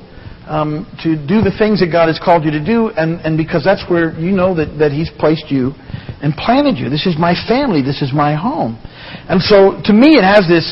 um, 0.49 0.89
to 1.05 1.13
do 1.13 1.45
the 1.45 1.53
things 1.61 1.79
that 1.79 1.93
God 1.93 2.09
has 2.09 2.17
called 2.17 2.43
you 2.43 2.49
to 2.49 2.63
do, 2.63 2.89
and, 2.97 3.21
and 3.21 3.37
because 3.37 3.61
that's 3.63 3.85
where 3.85 4.17
you 4.17 4.33
know 4.33 4.57
that, 4.57 4.81
that 4.81 4.91
He's 4.91 5.13
placed 5.21 5.53
you 5.53 5.77
and 6.25 6.33
planted 6.33 6.81
you. 6.81 6.89
This 6.89 7.05
is 7.05 7.15
my 7.21 7.37
family. 7.47 7.85
This 7.85 8.01
is 8.01 8.09
my 8.11 8.33
home. 8.33 8.81
And 9.29 9.37
so, 9.39 9.77
to 9.85 9.93
me, 9.93 10.17
it 10.17 10.25
has 10.25 10.49
this 10.49 10.65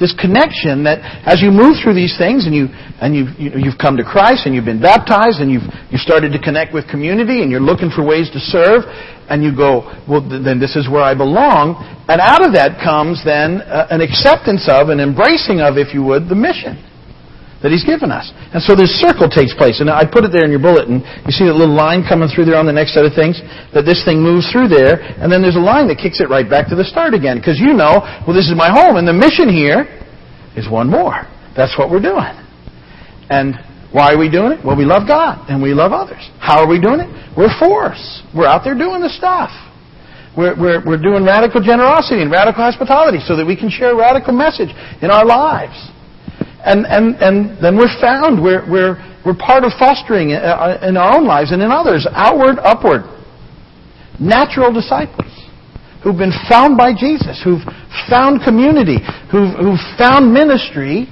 this 0.00 0.14
connection 0.14 0.86
that 0.86 1.02
as 1.26 1.42
you 1.42 1.50
move 1.50 1.74
through 1.82 1.94
these 1.94 2.16
things 2.16 2.46
and 2.46 2.54
you 2.54 2.70
and 3.02 3.12
you've 3.12 3.34
you 3.36 3.50
you've 3.58 3.78
come 3.82 3.98
to 3.98 4.06
Christ 4.06 4.46
and 4.46 4.54
you've 4.54 4.64
been 4.64 4.80
baptized 4.80 5.42
and 5.42 5.50
you've 5.50 5.66
you 5.90 5.98
started 5.98 6.30
to 6.32 6.40
connect 6.40 6.72
with 6.72 6.86
community 6.86 7.42
and 7.42 7.50
you're 7.50 7.60
looking 7.60 7.90
for 7.90 8.06
ways 8.06 8.30
to 8.30 8.38
serve 8.38 8.86
and 9.26 9.42
you 9.42 9.50
go 9.50 9.90
well 10.06 10.22
then 10.22 10.62
this 10.62 10.78
is 10.78 10.88
where 10.88 11.02
I 11.02 11.18
belong 11.18 11.82
and 12.06 12.22
out 12.22 12.46
of 12.46 12.54
that 12.54 12.78
comes 12.78 13.26
then 13.26 13.58
uh, 13.66 13.90
an 13.90 13.98
acceptance 13.98 14.70
of 14.70 14.88
an 14.88 15.02
embracing 15.02 15.58
of 15.58 15.76
if 15.76 15.92
you 15.92 16.06
would 16.06 16.30
the 16.30 16.38
mission 16.38 16.78
that 17.62 17.74
He's 17.74 17.82
given 17.82 18.10
us. 18.14 18.30
And 18.54 18.62
so 18.62 18.78
this 18.78 18.94
circle 19.02 19.26
takes 19.26 19.54
place. 19.54 19.82
And 19.82 19.90
I 19.90 20.06
put 20.06 20.22
it 20.22 20.30
there 20.30 20.46
in 20.46 20.50
your 20.54 20.62
bulletin. 20.62 21.02
You 21.26 21.34
see 21.34 21.46
that 21.46 21.58
little 21.58 21.74
line 21.74 22.06
coming 22.06 22.30
through 22.30 22.46
there 22.46 22.58
on 22.58 22.66
the 22.66 22.74
next 22.74 22.94
set 22.94 23.02
of 23.02 23.14
things? 23.18 23.42
That 23.74 23.82
this 23.82 24.04
thing 24.06 24.22
moves 24.22 24.46
through 24.50 24.70
there, 24.70 25.02
and 25.18 25.26
then 25.30 25.42
there's 25.42 25.58
a 25.58 25.62
line 25.62 25.90
that 25.90 25.98
kicks 25.98 26.22
it 26.22 26.30
right 26.30 26.46
back 26.46 26.70
to 26.70 26.76
the 26.78 26.86
start 26.86 27.14
again. 27.14 27.38
Because 27.38 27.58
you 27.58 27.74
know, 27.74 28.02
well, 28.26 28.34
this 28.36 28.46
is 28.46 28.54
my 28.54 28.70
home, 28.70 28.94
and 28.96 29.06
the 29.06 29.16
mission 29.16 29.50
here 29.50 29.86
is 30.54 30.70
one 30.70 30.86
more. 30.86 31.26
That's 31.58 31.74
what 31.74 31.90
we're 31.90 32.02
doing. 32.02 32.34
And 33.30 33.58
why 33.90 34.12
are 34.14 34.18
we 34.18 34.30
doing 34.30 34.52
it? 34.52 34.60
Well, 34.64 34.76
we 34.76 34.84
love 34.84 35.08
God, 35.08 35.48
and 35.50 35.62
we 35.62 35.74
love 35.74 35.92
others. 35.92 36.22
How 36.38 36.62
are 36.62 36.68
we 36.68 36.80
doing 36.80 37.00
it? 37.00 37.10
We're 37.36 37.52
force. 37.58 38.22
We're 38.34 38.46
out 38.46 38.62
there 38.62 38.76
doing 38.76 39.00
the 39.00 39.10
stuff. 39.10 39.50
We're, 40.36 40.54
we're, 40.54 40.80
we're 40.86 41.02
doing 41.02 41.24
radical 41.24 41.60
generosity 41.60 42.22
and 42.22 42.30
radical 42.30 42.62
hospitality 42.62 43.18
so 43.26 43.34
that 43.34 43.46
we 43.46 43.56
can 43.56 43.70
share 43.70 43.90
a 43.90 43.96
radical 43.96 44.32
message 44.32 44.70
in 45.02 45.10
our 45.10 45.24
lives. 45.24 45.74
And, 46.64 46.86
and, 46.86 47.14
and 47.22 47.62
then 47.62 47.76
we're 47.76 47.92
found. 48.00 48.42
We're, 48.42 48.68
we're, 48.68 48.98
we're 49.24 49.36
part 49.38 49.64
of 49.64 49.72
fostering 49.78 50.32
uh, 50.32 50.78
in 50.82 50.96
our 50.96 51.16
own 51.16 51.26
lives 51.26 51.52
and 51.52 51.62
in 51.62 51.70
others, 51.70 52.06
outward, 52.10 52.58
upward. 52.58 53.02
Natural 54.18 54.72
disciples 54.72 55.30
who've 56.02 56.18
been 56.18 56.34
found 56.48 56.76
by 56.76 56.92
Jesus, 56.92 57.40
who've 57.42 57.62
found 58.10 58.42
community, 58.42 58.98
who've, 59.30 59.54
who've 59.54 59.84
found 59.98 60.32
ministry, 60.32 61.06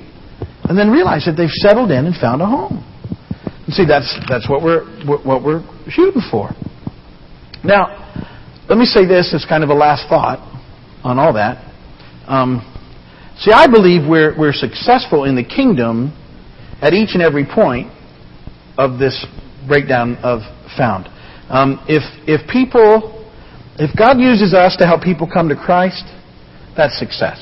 and 0.64 0.76
then 0.76 0.90
realize 0.90 1.24
that 1.26 1.37
they've 1.37 1.50
settled 1.50 1.90
in 1.90 2.06
and 2.06 2.16
found 2.16 2.42
a 2.42 2.46
home. 2.46 2.82
And 3.66 3.74
see, 3.74 3.85
that's, 3.87 4.18
that's 4.28 4.48
what, 4.48 4.62
we're, 4.62 4.85
what 5.06 5.42
we're 5.42 5.62
shooting 5.88 6.22
for. 6.30 6.50
Now, 7.62 8.02
let 8.68 8.78
me 8.78 8.85
say 8.85 9.06
this 9.06 9.35
as 9.35 9.44
kind 9.48 9.62
of 9.62 9.70
a 9.70 9.74
last 9.74 10.09
thought 10.09 10.38
on 11.04 11.18
all 11.18 11.35
that. 11.35 11.62
Um, 12.26 12.62
See, 13.38 13.53
I 13.53 13.66
believe 13.66 14.09
we're, 14.09 14.37
we're 14.38 14.55
successful 14.55 15.25
in 15.25 15.37
the 15.37 15.44
kingdom 15.44 16.12
at 16.81 16.92
each 16.94 17.11
and 17.12 17.22
every 17.22 17.44
point 17.44 17.92
of 18.79 18.99
this 18.99 19.27
breakdown 19.68 20.16
of 20.22 20.40
found. 20.77 21.09
Um, 21.49 21.85
if, 21.88 22.03
if 22.27 22.49
people, 22.49 23.12
if 23.79 23.96
God 23.96 24.18
uses 24.18 24.55
us 24.55 24.77
to 24.79 24.87
help 24.87 25.03
people 25.03 25.29
come 25.31 25.49
to 25.49 25.57
Christ, 25.57 26.05
that's 26.77 26.99
success. 26.99 27.38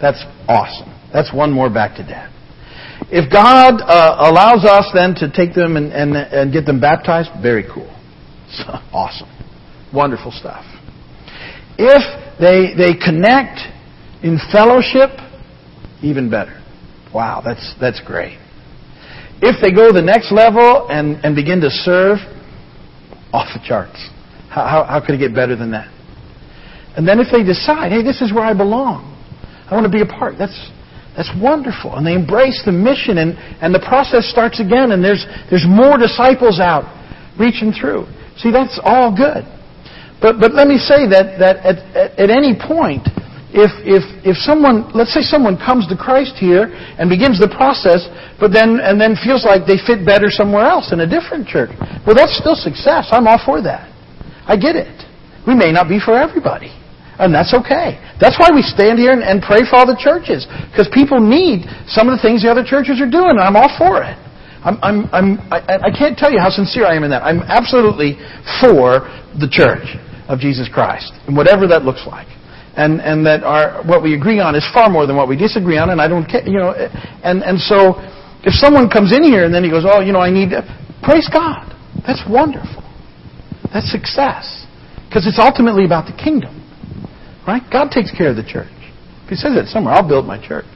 That's 0.00 0.22
awesome. 0.48 0.90
That's 1.12 1.32
one 1.32 1.52
more 1.52 1.70
back 1.70 1.96
to 1.96 2.02
dad. 2.02 2.32
If 3.10 3.30
God 3.32 3.80
uh, 3.82 4.30
allows 4.30 4.64
us 4.64 4.90
then 4.94 5.14
to 5.16 5.30
take 5.30 5.54
them 5.54 5.76
and, 5.76 5.92
and, 5.92 6.14
and 6.14 6.52
get 6.52 6.66
them 6.66 6.80
baptized, 6.80 7.30
very 7.40 7.64
cool. 7.72 7.88
So, 8.50 8.64
awesome. 8.92 9.28
Wonderful 9.92 10.32
stuff. 10.32 10.64
If 11.78 12.02
they, 12.38 12.74
they 12.76 12.98
connect 12.98 13.60
in 14.22 14.38
fellowship, 14.52 15.10
even 16.02 16.30
better. 16.30 16.62
Wow, 17.12 17.42
that's, 17.44 17.74
that's 17.80 18.00
great. 18.06 18.38
If 19.42 19.60
they 19.62 19.72
go 19.72 19.92
the 19.92 20.02
next 20.02 20.30
level 20.32 20.88
and, 20.90 21.16
and 21.24 21.34
begin 21.34 21.60
to 21.62 21.70
serve, 21.70 22.18
off 23.32 23.48
the 23.54 23.62
charts. 23.66 23.96
How, 24.50 24.66
how, 24.66 24.84
how 24.84 25.00
could 25.00 25.14
it 25.14 25.18
get 25.18 25.34
better 25.34 25.54
than 25.54 25.70
that? 25.70 25.88
And 26.96 27.06
then 27.06 27.20
if 27.20 27.30
they 27.30 27.44
decide, 27.44 27.92
hey, 27.92 28.02
this 28.02 28.20
is 28.20 28.34
where 28.34 28.44
I 28.44 28.54
belong, 28.54 29.06
I 29.70 29.74
want 29.74 29.86
to 29.86 29.92
be 29.92 30.02
a 30.02 30.06
part, 30.06 30.34
that's, 30.36 30.58
that's 31.16 31.30
wonderful. 31.38 31.94
And 31.94 32.04
they 32.04 32.14
embrace 32.14 32.60
the 32.66 32.74
mission, 32.74 33.18
and, 33.18 33.38
and 33.62 33.70
the 33.70 33.82
process 33.86 34.26
starts 34.26 34.58
again, 34.58 34.90
and 34.90 35.02
there's, 35.02 35.24
there's 35.48 35.66
more 35.66 35.96
disciples 35.96 36.58
out 36.58 36.90
reaching 37.38 37.70
through. 37.70 38.10
See, 38.36 38.50
that's 38.50 38.80
all 38.82 39.14
good. 39.14 39.46
But, 40.20 40.42
but 40.42 40.52
let 40.52 40.66
me 40.66 40.76
say 40.76 41.06
that, 41.08 41.38
that 41.38 41.56
at, 41.62 41.78
at, 41.94 42.10
at 42.18 42.30
any 42.30 42.58
point, 42.58 43.06
if, 43.50 43.72
if, 43.82 44.04
if 44.22 44.38
someone, 44.38 44.86
let's 44.94 45.10
say 45.10 45.26
someone 45.26 45.58
comes 45.58 45.90
to 45.90 45.96
Christ 45.98 46.38
here 46.38 46.70
and 46.70 47.10
begins 47.10 47.42
the 47.42 47.50
process, 47.50 48.06
but 48.38 48.54
then, 48.54 48.78
and 48.78 48.94
then 48.94 49.18
feels 49.18 49.42
like 49.42 49.66
they 49.66 49.78
fit 49.78 50.06
better 50.06 50.30
somewhere 50.30 50.62
else 50.62 50.94
in 50.94 51.02
a 51.02 51.08
different 51.08 51.50
church, 51.50 51.74
well, 52.06 52.14
that's 52.14 52.38
still 52.38 52.54
success. 52.54 53.10
I'm 53.10 53.26
all 53.26 53.42
for 53.42 53.58
that. 53.66 53.90
I 54.46 54.54
get 54.54 54.78
it. 54.78 54.94
We 55.46 55.58
may 55.58 55.74
not 55.74 55.90
be 55.90 55.98
for 55.98 56.14
everybody. 56.14 56.70
And 57.18 57.34
that's 57.34 57.52
okay. 57.52 58.00
That's 58.16 58.38
why 58.40 58.48
we 58.54 58.62
stand 58.62 58.96
here 58.96 59.12
and, 59.12 59.20
and 59.20 59.42
pray 59.42 59.66
for 59.68 59.76
all 59.76 59.86
the 59.86 59.98
churches. 59.98 60.48
Because 60.72 60.88
people 60.88 61.20
need 61.20 61.68
some 61.84 62.08
of 62.08 62.16
the 62.16 62.22
things 62.22 62.46
the 62.46 62.50
other 62.50 62.64
churches 62.64 62.96
are 63.02 63.10
doing, 63.10 63.36
and 63.36 63.44
I'm 63.44 63.58
all 63.58 63.68
for 63.76 64.00
it. 64.00 64.16
I'm, 64.64 64.78
I'm, 64.80 64.98
I'm, 65.12 65.28
I, 65.52 65.88
I 65.88 65.90
can't 65.92 66.16
tell 66.16 66.32
you 66.32 66.38
how 66.40 66.48
sincere 66.48 66.86
I 66.86 66.96
am 66.96 67.04
in 67.04 67.10
that. 67.10 67.20
I'm 67.20 67.44
absolutely 67.44 68.16
for 68.60 69.04
the 69.36 69.48
church 69.50 69.84
of 70.32 70.38
Jesus 70.40 70.68
Christ, 70.72 71.12
and 71.26 71.36
whatever 71.36 71.66
that 71.68 71.84
looks 71.84 72.06
like. 72.06 72.28
And, 72.76 73.00
and 73.00 73.26
that 73.26 73.42
our, 73.42 73.82
what 73.82 74.02
we 74.02 74.14
agree 74.14 74.38
on 74.38 74.54
is 74.54 74.64
far 74.72 74.88
more 74.88 75.06
than 75.06 75.16
what 75.16 75.28
we 75.28 75.36
disagree 75.36 75.76
on, 75.76 75.90
and 75.90 76.00
I 76.00 76.06
don't 76.06 76.24
care, 76.24 76.46
you 76.46 76.58
know. 76.58 76.70
And, 77.22 77.42
and 77.42 77.58
so, 77.58 77.98
if 78.42 78.54
someone 78.54 78.88
comes 78.88 79.12
in 79.12 79.22
here 79.22 79.44
and 79.44 79.52
then 79.52 79.64
he 79.64 79.70
goes, 79.70 79.84
oh, 79.84 80.00
you 80.00 80.12
know, 80.12 80.20
I 80.20 80.30
need, 80.30 80.50
praise 81.02 81.28
God. 81.28 81.68
That's 82.06 82.22
wonderful. 82.28 82.82
That's 83.72 83.90
success. 83.90 84.66
Because 85.08 85.26
it's 85.26 85.38
ultimately 85.38 85.84
about 85.84 86.06
the 86.06 86.16
kingdom. 86.16 86.56
Right? 87.46 87.62
God 87.70 87.90
takes 87.90 88.10
care 88.14 88.30
of 88.30 88.36
the 88.36 88.46
church. 88.46 88.72
He 89.28 89.36
says 89.36 89.52
it 89.54 89.66
somewhere, 89.68 89.94
I'll 89.94 90.06
build 90.06 90.26
my 90.26 90.40
church. 90.40 90.66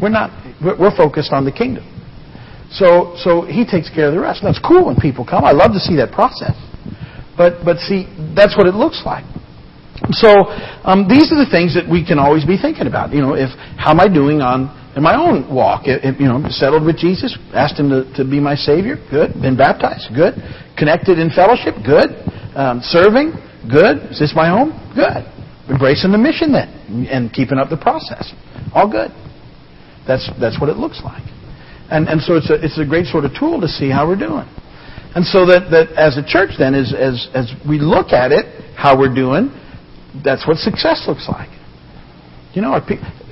We're 0.00 0.10
not, 0.10 0.32
we're 0.60 0.94
focused 0.96 1.32
on 1.32 1.44
the 1.44 1.52
kingdom. 1.52 1.84
So, 2.70 3.14
so 3.16 3.42
he 3.42 3.64
takes 3.64 3.88
care 3.88 4.08
of 4.08 4.14
the 4.14 4.20
rest. 4.20 4.42
And 4.42 4.48
That's 4.52 4.64
cool 4.64 4.86
when 4.86 4.96
people 4.96 5.24
come. 5.24 5.44
I 5.44 5.52
love 5.52 5.72
to 5.72 5.80
see 5.80 5.96
that 5.96 6.10
process. 6.10 6.56
But, 7.36 7.64
but 7.64 7.78
see, 7.78 8.10
that's 8.34 8.56
what 8.56 8.66
it 8.66 8.74
looks 8.74 9.02
like. 9.06 9.24
So 10.12 10.28
um, 10.84 11.08
these 11.08 11.32
are 11.32 11.40
the 11.40 11.48
things 11.50 11.72
that 11.74 11.88
we 11.88 12.04
can 12.04 12.18
always 12.18 12.44
be 12.44 12.58
thinking 12.60 12.86
about. 12.86 13.12
You 13.12 13.22
know, 13.22 13.34
if 13.34 13.48
how 13.80 13.90
am 13.90 14.00
I 14.00 14.08
doing 14.08 14.40
on 14.40 14.68
in 14.96 15.02
my 15.02 15.16
own 15.16 15.48
walk? 15.48 15.84
If, 15.86 16.20
you 16.20 16.28
know, 16.28 16.44
settled 16.50 16.84
with 16.84 16.98
Jesus, 16.98 17.36
asked 17.54 17.80
Him 17.80 17.88
to, 17.88 18.04
to 18.20 18.22
be 18.24 18.38
my 18.38 18.54
Savior, 18.54 18.96
good. 19.10 19.32
Been 19.40 19.56
baptized, 19.56 20.12
good. 20.14 20.36
Connected 20.76 21.18
in 21.18 21.30
fellowship, 21.30 21.80
good. 21.80 22.12
Um, 22.52 22.80
serving, 22.84 23.32
good. 23.70 24.12
Is 24.12 24.20
this 24.20 24.32
my 24.36 24.48
home? 24.48 24.76
Good. 24.92 25.24
Embracing 25.72 26.12
the 26.12 26.20
mission 26.20 26.52
then, 26.52 26.68
and 27.08 27.32
keeping 27.32 27.56
up 27.56 27.70
the 27.70 27.80
process, 27.80 28.36
all 28.74 28.90
good. 28.90 29.08
That's 30.06 30.28
that's 30.36 30.60
what 30.60 30.68
it 30.68 30.76
looks 30.76 31.00
like. 31.00 31.24
And 31.88 32.08
and 32.08 32.20
so 32.20 32.36
it's 32.36 32.50
a 32.50 32.60
it's 32.60 32.76
a 32.76 32.84
great 32.84 33.06
sort 33.06 33.24
of 33.24 33.32
tool 33.32 33.60
to 33.62 33.68
see 33.68 33.88
how 33.88 34.06
we're 34.06 34.20
doing. 34.20 34.44
And 35.14 35.24
so 35.24 35.46
that, 35.46 35.70
that 35.70 35.94
as 35.94 36.18
a 36.18 36.26
church 36.26 36.58
then, 36.58 36.74
as, 36.74 36.92
as, 36.92 37.30
as 37.38 37.46
we 37.62 37.78
look 37.78 38.10
at 38.10 38.32
it, 38.34 38.50
how 38.74 38.98
we're 38.98 39.14
doing, 39.14 39.46
that's 40.22 40.46
what 40.46 40.58
success 40.58 41.04
looks 41.08 41.28
like. 41.28 41.50
You 42.54 42.62
know, 42.62 42.78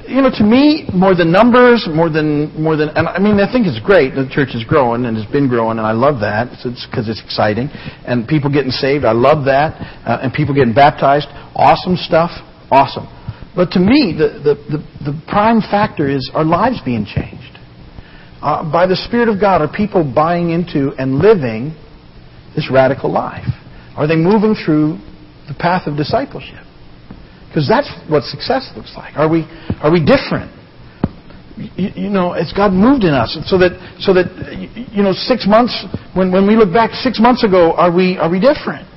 you 0.08 0.20
know, 0.20 0.30
to 0.30 0.44
me, 0.44 0.88
more 0.92 1.14
than 1.14 1.30
numbers, 1.30 1.86
more 1.88 2.10
than 2.10 2.50
more 2.60 2.76
than, 2.76 2.90
and 2.90 3.06
I 3.06 3.18
mean, 3.18 3.38
I 3.38 3.50
think 3.50 3.66
it's 3.66 3.78
great. 3.78 4.14
The 4.14 4.28
church 4.30 4.54
is 4.54 4.64
growing 4.64 5.06
and 5.06 5.16
it's 5.16 5.30
been 5.30 5.48
growing, 5.48 5.78
and 5.78 5.86
I 5.86 5.92
love 5.92 6.20
that. 6.20 6.50
It's 6.52 6.86
because 6.86 7.08
it's, 7.08 7.20
it's, 7.20 7.24
exciting, 7.24 7.68
and 8.04 8.26
people 8.26 8.50
getting 8.50 8.72
saved. 8.72 9.04
I 9.04 9.12
love 9.12 9.44
that, 9.46 9.78
uh, 10.04 10.18
and 10.22 10.32
people 10.32 10.54
getting 10.54 10.74
baptized. 10.74 11.28
Awesome 11.54 11.96
stuff. 11.96 12.30
Awesome. 12.70 13.06
But 13.54 13.70
to 13.72 13.80
me, 13.80 14.12
the 14.16 14.42
the 14.42 14.54
the, 14.74 15.12
the 15.12 15.22
prime 15.28 15.60
factor 15.60 16.10
is 16.10 16.30
our 16.34 16.44
lives 16.44 16.80
being 16.84 17.06
changed. 17.06 17.58
Uh, 18.42 18.66
by 18.72 18.88
the 18.88 18.96
Spirit 18.96 19.28
of 19.28 19.40
God, 19.40 19.62
are 19.62 19.70
people 19.70 20.02
buying 20.02 20.50
into 20.50 20.90
and 20.98 21.22
living 21.22 21.78
this 22.56 22.68
radical 22.72 23.10
life? 23.10 23.46
Are 23.96 24.08
they 24.08 24.16
moving 24.16 24.56
through 24.58 24.98
the 25.46 25.54
path 25.54 25.86
of 25.86 25.96
discipleship? 25.96 26.66
Because 27.52 27.68
that's 27.68 27.92
what 28.08 28.24
success 28.24 28.72
looks 28.74 28.96
like. 28.96 29.12
Are 29.12 29.28
we, 29.28 29.44
are 29.84 29.92
we 29.92 30.00
different? 30.00 30.48
You, 31.76 32.08
you, 32.08 32.08
know, 32.08 32.32
has 32.32 32.50
God 32.56 32.72
moved 32.72 33.04
in 33.04 33.12
us 33.12 33.36
And 33.36 33.44
so 33.44 33.60
that, 33.60 33.76
so 34.00 34.16
that, 34.16 34.32
you 34.88 35.02
know, 35.04 35.12
six 35.12 35.44
months, 35.44 35.76
when, 36.16 36.32
when 36.32 36.48
we 36.48 36.56
look 36.56 36.72
back 36.72 36.96
six 37.04 37.20
months 37.20 37.44
ago, 37.44 37.76
are 37.76 37.92
we, 37.92 38.16
are 38.16 38.30
we 38.32 38.40
different? 38.40 38.88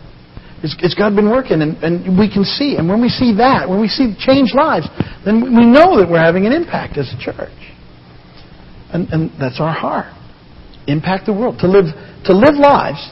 Has, 0.64 0.72
has 0.80 0.96
God 0.96 1.20
been 1.20 1.28
working? 1.28 1.60
And, 1.60 1.76
and 1.84 2.18
we 2.18 2.32
can 2.32 2.48
see. 2.48 2.80
And 2.80 2.88
when 2.88 3.02
we 3.02 3.12
see 3.12 3.36
that, 3.36 3.68
when 3.68 3.82
we 3.82 3.92
see 3.92 4.16
changed 4.16 4.56
lives, 4.56 4.88
then 5.28 5.52
we 5.52 5.68
know 5.68 6.00
that 6.00 6.08
we're 6.08 6.24
having 6.24 6.48
an 6.48 6.56
impact 6.56 6.96
as 6.96 7.12
a 7.12 7.20
church. 7.20 7.60
And, 8.96 9.12
and 9.12 9.32
that's 9.36 9.60
our 9.60 9.76
heart. 9.76 10.16
Impact 10.88 11.26
the 11.26 11.34
world. 11.34 11.60
To 11.60 11.68
live, 11.68 11.92
to 12.24 12.32
live 12.32 12.56
lives 12.56 13.04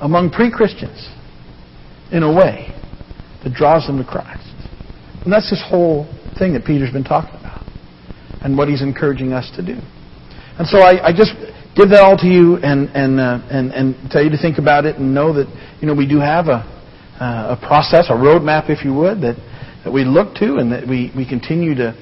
among 0.00 0.30
pre 0.30 0.50
Christians 0.50 1.04
in 2.10 2.22
a 2.22 2.32
way 2.32 2.79
that 3.44 3.52
draws 3.54 3.86
them 3.86 3.98
to 3.98 4.04
Christ. 4.04 4.54
And 5.24 5.32
that's 5.32 5.50
this 5.50 5.62
whole 5.68 6.06
thing 6.38 6.52
that 6.54 6.64
Peter's 6.64 6.92
been 6.92 7.04
talking 7.04 7.38
about 7.40 7.64
and 8.42 8.56
what 8.56 8.68
he's 8.68 8.82
encouraging 8.82 9.32
us 9.32 9.50
to 9.56 9.64
do. 9.64 9.76
And 10.58 10.66
so 10.66 10.78
I, 10.80 11.08
I 11.08 11.12
just 11.12 11.32
give 11.76 11.90
that 11.90 12.00
all 12.00 12.16
to 12.16 12.26
you 12.26 12.56
and, 12.56 12.88
and, 12.90 13.20
uh, 13.20 13.40
and, 13.50 13.72
and 13.72 14.10
tell 14.10 14.22
you 14.22 14.30
to 14.30 14.40
think 14.40 14.58
about 14.58 14.84
it 14.84 14.96
and 14.96 15.14
know 15.14 15.32
that 15.34 15.48
you 15.80 15.86
know, 15.86 15.94
we 15.94 16.08
do 16.08 16.18
have 16.18 16.46
a, 16.46 16.64
uh, 17.20 17.56
a 17.56 17.66
process, 17.66 18.06
a 18.08 18.16
roadmap, 18.16 18.70
if 18.70 18.84
you 18.84 18.94
would, 18.94 19.20
that, 19.20 19.36
that 19.84 19.92
we 19.92 20.04
look 20.04 20.34
to 20.36 20.56
and 20.56 20.72
that 20.72 20.88
we, 20.88 21.12
we 21.16 21.28
continue 21.28 21.74
to 21.74 21.96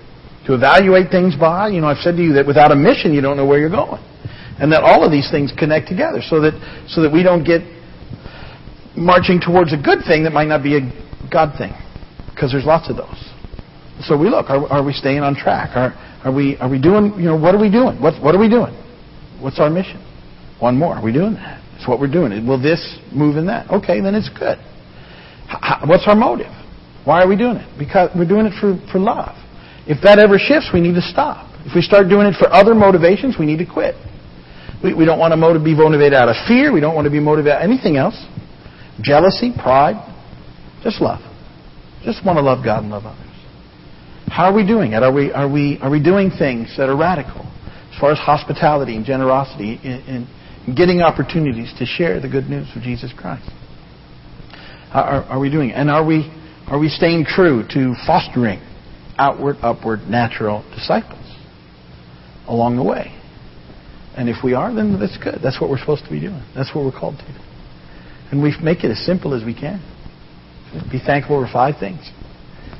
to 0.48 0.54
evaluate 0.54 1.10
things 1.12 1.36
by. 1.36 1.68
You 1.68 1.84
know, 1.84 1.88
I've 1.88 2.00
said 2.00 2.16
to 2.16 2.24
you 2.24 2.32
that 2.40 2.46
without 2.46 2.72
a 2.72 2.76
mission, 2.76 3.12
you 3.12 3.20
don't 3.20 3.36
know 3.36 3.44
where 3.44 3.60
you're 3.60 3.68
going. 3.68 4.00
And 4.58 4.72
that 4.72 4.82
all 4.82 5.04
of 5.04 5.12
these 5.12 5.30
things 5.30 5.52
connect 5.52 5.88
together 5.88 6.24
so 6.24 6.40
that, 6.40 6.56
so 6.88 7.04
that 7.04 7.12
we 7.12 7.22
don't 7.22 7.44
get 7.44 7.60
marching 8.96 9.44
towards 9.44 9.76
a 9.76 9.76
good 9.76 10.00
thing 10.08 10.24
that 10.24 10.32
might 10.32 10.48
not 10.48 10.64
be 10.64 10.80
a 10.80 10.82
God 11.30 11.58
thing. 11.58 11.72
Because 12.30 12.52
there's 12.52 12.64
lots 12.64 12.88
of 12.88 12.96
those. 12.96 13.32
So 14.06 14.16
we 14.16 14.28
look, 14.30 14.48
are, 14.48 14.64
are 14.68 14.84
we 14.84 14.92
staying 14.92 15.20
on 15.20 15.34
track? 15.34 15.74
Are, 15.74 15.92
Are 16.24 16.32
we, 16.32 16.56
are 16.58 16.68
we 16.68 16.80
doing, 16.80 17.14
you 17.18 17.26
know, 17.26 17.36
what 17.36 17.54
are 17.54 17.60
we 17.60 17.70
doing? 17.70 18.00
What, 18.00 18.22
what 18.22 18.34
are 18.34 18.38
we 18.38 18.48
doing? 18.48 18.74
What's 19.40 19.58
our 19.58 19.70
mission? 19.70 20.02
One 20.60 20.76
more. 20.76 20.94
Are 20.94 21.04
we 21.04 21.12
doing 21.12 21.34
that? 21.34 21.62
It's 21.76 21.86
what 21.86 22.00
we're 22.00 22.10
doing. 22.10 22.46
Will 22.46 22.60
this 22.60 22.98
move 23.14 23.36
in 23.36 23.46
that? 23.46 23.70
Okay, 23.70 24.00
then 24.00 24.14
it's 24.14 24.28
good. 24.28 24.58
How, 25.46 25.82
what's 25.86 26.06
our 26.06 26.16
motive? 26.16 26.50
Why 27.04 27.22
are 27.22 27.28
we 27.28 27.36
doing 27.36 27.56
it? 27.56 27.78
Because 27.78 28.10
we're 28.14 28.28
doing 28.28 28.46
it 28.46 28.54
for, 28.60 28.78
for 28.90 28.98
love. 28.98 29.34
If 29.86 30.02
that 30.02 30.18
ever 30.18 30.38
shifts, 30.38 30.70
we 30.74 30.80
need 30.80 30.94
to 30.94 31.06
stop. 31.06 31.46
If 31.64 31.74
we 31.74 31.82
start 31.82 32.08
doing 32.10 32.26
it 32.26 32.34
for 32.38 32.50
other 32.52 32.74
motivations, 32.74 33.38
we 33.38 33.46
need 33.46 33.58
to 33.58 33.66
quit. 33.66 33.94
We, 34.82 34.94
we 34.94 35.04
don't 35.06 35.18
want 35.18 35.32
to 35.32 35.38
be 35.62 35.74
motivated 35.74 36.14
out 36.14 36.28
of 36.28 36.36
fear. 36.46 36.72
We 36.72 36.80
don't 36.80 36.94
want 36.94 37.06
to 37.06 37.14
be 37.14 37.20
motivated 37.20 37.56
out 37.56 37.62
of 37.62 37.70
anything 37.70 37.96
else. 37.96 38.18
Jealousy, 39.00 39.54
pride, 39.54 39.96
just 40.82 41.00
love. 41.00 41.20
Just 42.04 42.24
want 42.24 42.36
to 42.36 42.42
love 42.42 42.64
God 42.64 42.82
and 42.82 42.90
love 42.90 43.04
others. 43.04 43.24
How 44.28 44.44
are 44.44 44.54
we 44.54 44.66
doing 44.66 44.92
it? 44.92 45.02
Are 45.02 45.12
we, 45.12 45.32
are 45.32 45.50
we, 45.50 45.78
are 45.80 45.90
we 45.90 46.02
doing 46.02 46.30
things 46.30 46.74
that 46.76 46.88
are 46.88 46.96
radical 46.96 47.42
as 47.92 47.98
far 48.00 48.12
as 48.12 48.18
hospitality 48.18 48.94
and 48.94 49.04
generosity 49.04 49.80
in 49.82 50.28
getting 50.76 51.00
opportunities 51.00 51.72
to 51.78 51.86
share 51.86 52.20
the 52.20 52.28
good 52.28 52.44
news 52.44 52.68
of 52.76 52.82
Jesus 52.82 53.12
Christ? 53.16 53.50
Are, 54.92 55.24
are 55.24 55.40
we 55.40 55.50
doing 55.50 55.70
it? 55.70 55.74
And 55.74 55.90
are 55.90 56.04
we, 56.04 56.30
are 56.66 56.78
we 56.78 56.88
staying 56.88 57.24
true 57.24 57.64
to 57.70 57.94
fostering 58.06 58.60
outward, 59.18 59.56
upward, 59.62 60.00
natural 60.08 60.62
disciples 60.74 61.34
along 62.46 62.76
the 62.76 62.84
way? 62.84 63.14
And 64.16 64.28
if 64.28 64.42
we 64.42 64.54
are, 64.54 64.74
then 64.74 64.98
that's 64.98 65.16
good. 65.18 65.40
That's 65.42 65.60
what 65.60 65.70
we're 65.70 65.78
supposed 65.78 66.04
to 66.04 66.10
be 66.10 66.20
doing. 66.20 66.42
That's 66.54 66.74
what 66.74 66.84
we're 66.84 66.98
called 66.98 67.18
to. 67.18 67.40
And 68.30 68.42
we 68.42 68.54
make 68.62 68.84
it 68.84 68.90
as 68.90 68.98
simple 69.06 69.32
as 69.32 69.44
we 69.44 69.54
can. 69.54 69.80
Be 70.90 71.00
thankful 71.04 71.44
for 71.44 71.50
five 71.52 71.78
things. 71.78 72.10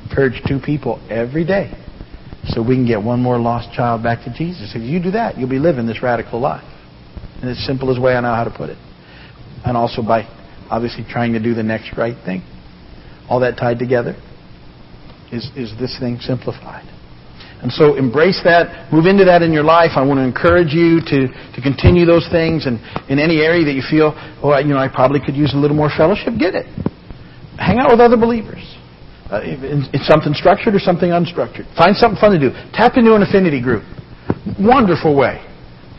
Encourage 0.08 0.42
two 0.46 0.58
people 0.58 1.00
every 1.10 1.44
day 1.44 1.72
so 2.48 2.62
we 2.62 2.76
can 2.76 2.86
get 2.86 3.02
one 3.02 3.20
more 3.20 3.38
lost 3.38 3.72
child 3.72 4.02
back 4.02 4.24
to 4.24 4.32
Jesus. 4.32 4.72
If 4.74 4.82
you 4.82 5.02
do 5.02 5.10
that, 5.12 5.38
you'll 5.38 5.48
be 5.48 5.58
living 5.58 5.86
this 5.86 6.02
radical 6.02 6.40
life. 6.40 6.64
In 7.42 7.48
as 7.48 7.58
simple 7.64 7.90
as 7.90 7.98
way 7.98 8.14
I 8.14 8.20
know 8.20 8.34
how 8.34 8.44
to 8.44 8.50
put 8.50 8.70
it. 8.70 8.78
And 9.64 9.76
also 9.76 10.02
by 10.02 10.24
obviously 10.70 11.04
trying 11.08 11.32
to 11.32 11.42
do 11.42 11.54
the 11.54 11.62
next 11.62 11.96
right 11.96 12.16
thing. 12.24 12.42
All 13.28 13.40
that 13.40 13.56
tied 13.56 13.78
together 13.78 14.16
is, 15.32 15.50
is 15.56 15.72
this 15.78 15.98
thing 15.98 16.18
simplified. 16.20 16.84
And 17.60 17.72
so 17.72 17.96
embrace 17.96 18.40
that, 18.44 18.92
move 18.92 19.06
into 19.06 19.24
that 19.24 19.42
in 19.42 19.52
your 19.52 19.64
life. 19.64 19.92
I 19.96 20.06
want 20.06 20.18
to 20.18 20.24
encourage 20.24 20.72
you 20.72 21.00
to, 21.00 21.28
to 21.28 21.60
continue 21.60 22.06
those 22.06 22.28
things 22.30 22.66
and 22.66 22.78
in 23.10 23.18
any 23.18 23.40
area 23.40 23.64
that 23.64 23.74
you 23.74 23.82
feel, 23.82 24.14
oh, 24.42 24.56
you 24.58 24.72
know, 24.72 24.78
I 24.78 24.88
probably 24.88 25.20
could 25.20 25.34
use 25.34 25.52
a 25.54 25.56
little 25.56 25.76
more 25.76 25.90
fellowship, 25.90 26.38
get 26.38 26.54
it. 26.54 26.66
Hang 27.58 27.78
out 27.78 27.90
with 27.90 28.00
other 28.00 28.16
believers. 28.16 28.62
Uh, 29.30 29.40
it's 29.44 30.06
something 30.06 30.32
structured 30.32 30.74
or 30.74 30.78
something 30.78 31.10
unstructured. 31.10 31.68
Find 31.76 31.94
something 31.94 32.18
fun 32.18 32.32
to 32.32 32.38
do. 32.38 32.50
Tap 32.72 32.96
into 32.96 33.14
an 33.14 33.22
affinity 33.22 33.60
group. 33.60 33.82
Wonderful 34.58 35.14
way 35.14 35.44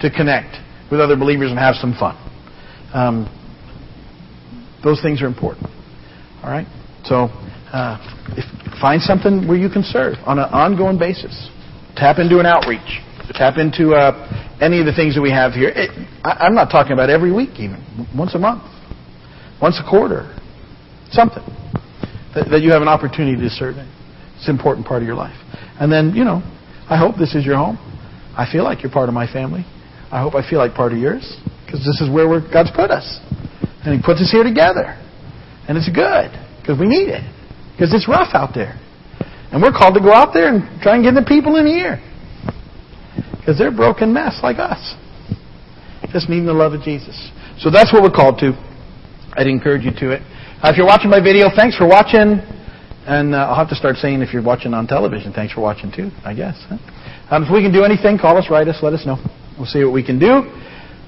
to 0.02 0.10
connect 0.10 0.58
with 0.90 1.00
other 1.00 1.16
believers 1.16 1.52
and 1.52 1.60
have 1.60 1.76
some 1.76 1.94
fun. 1.94 2.18
Um, 2.94 3.28
those 4.84 5.02
things 5.02 5.22
are 5.22 5.28
important. 5.28 5.68
All 6.42 6.50
right? 6.50 6.66
So, 7.04 7.30
uh, 7.70 8.00
if, 8.34 8.46
find 8.82 9.02
something 9.02 9.48
where 9.48 9.58
you 9.58 9.70
can 9.70 9.84
serve 9.84 10.16
on 10.26 10.40
an 10.40 10.50
ongoing 10.50 10.98
basis. 10.98 11.50
Tap 11.96 12.18
into 12.18 12.40
an 12.40 12.48
outreach. 12.48 13.04
Tap 13.34 13.58
into 13.58 13.94
uh, 13.94 14.58
any 14.60 14.80
of 14.80 14.88
the 14.88 14.94
things 14.94 15.14
that 15.14 15.22
we 15.22 15.30
have 15.30 15.54
here. 15.54 15.70
It, 15.70 15.92
I, 16.24 16.48
I'm 16.48 16.56
not 16.56 16.72
talking 16.72 16.94
about 16.94 17.12
every 17.12 17.32
week, 17.32 17.60
even 17.60 18.08
once 18.18 18.34
a 18.34 18.40
month, 18.40 18.64
once 19.62 19.80
a 19.80 19.88
quarter, 19.88 20.39
something 21.12 21.44
that, 22.36 22.50
that 22.52 22.62
you 22.62 22.72
have 22.72 22.82
an 22.82 22.88
opportunity 22.88 23.38
to 23.42 23.50
serve 23.50 23.78
in. 23.78 23.88
It's 24.38 24.48
an 24.48 24.56
important 24.56 24.88
part 24.88 25.02
of 25.02 25.08
your 25.08 25.16
life. 25.16 25.36
And 25.80 25.92
then, 25.92 26.14
you 26.16 26.24
know, 26.24 26.42
I 26.90 26.98
hope 26.98 27.18
this 27.18 27.36
is 27.36 27.46
your 27.46 27.58
home. 27.58 27.78
I 28.38 28.48
feel 28.52 28.64
like 28.64 28.84
you're 28.84 28.92
part 28.92 29.10
of 29.10 29.16
my 29.16 29.32
family. 29.32 29.66
I 30.12 30.22
hope 30.22 30.36
I 30.36 30.48
feel 30.48 30.60
like 30.60 30.74
part 30.74 30.92
of 30.92 30.98
yours 30.98 31.38
because 31.66 31.86
this 31.86 32.02
is 32.02 32.10
where 32.10 32.28
God's 32.42 32.72
put 32.72 32.90
us. 32.90 33.20
And 33.86 33.94
He 33.94 34.02
puts 34.02 34.22
us 34.22 34.32
here 34.32 34.44
together. 34.44 34.98
And 35.68 35.78
it's 35.78 35.90
good 35.90 36.32
because 36.62 36.80
we 36.80 36.88
need 36.88 37.10
it 37.10 37.22
because 37.74 37.94
it's 37.94 38.08
rough 38.08 38.34
out 38.34 38.52
there. 38.54 38.76
And 39.52 39.62
we're 39.62 39.72
called 39.72 39.96
to 39.96 40.02
go 40.02 40.14
out 40.14 40.34
there 40.34 40.54
and 40.54 40.82
try 40.82 40.96
and 40.96 41.04
get 41.04 41.16
the 41.16 41.26
people 41.26 41.56
in 41.56 41.66
here 41.66 42.02
because 43.40 43.58
they're 43.58 43.72
broken 43.72 44.14
mess 44.14 44.40
like 44.44 44.60
us. 44.60 44.96
Just 46.12 46.30
needing 46.30 46.46
the 46.46 46.54
love 46.54 46.74
of 46.74 46.82
Jesus. 46.82 47.16
So 47.60 47.70
that's 47.70 47.94
what 47.94 48.04
we're 48.04 48.14
called 48.14 48.40
to. 48.40 48.54
I'd 49.34 49.48
encourage 49.48 49.84
you 49.86 49.92
to 49.92 50.12
it. 50.12 50.22
Uh, 50.62 50.68
if 50.68 50.76
you're 50.76 50.86
watching 50.86 51.10
my 51.10 51.24
video, 51.24 51.48
thanks 51.56 51.78
for 51.78 51.88
watching. 51.88 52.36
And 53.08 53.34
uh, 53.34 53.48
I'll 53.48 53.56
have 53.56 53.70
to 53.70 53.80
start 53.80 53.96
saying 53.96 54.22
if 54.22 54.34
you're 54.34 54.44
watching 54.44 54.74
on 54.74 54.88
television, 54.88 55.32
thanks 55.32 55.54
for 55.54 55.62
watching 55.62 55.90
too, 55.90 56.12
I 56.26 56.36
guess. 56.36 56.60
Um, 57.32 57.48
if 57.48 57.50
we 57.50 57.64
can 57.64 57.72
do 57.72 57.86
anything, 57.86 58.20
call 58.20 58.36
us, 58.36 58.52
write 58.52 58.68
us, 58.68 58.76
let 58.84 58.92
us 58.92 59.06
know. 59.06 59.16
We'll 59.56 59.72
see 59.72 59.82
what 59.86 59.94
we 59.94 60.04
can 60.04 60.20
do. 60.20 60.52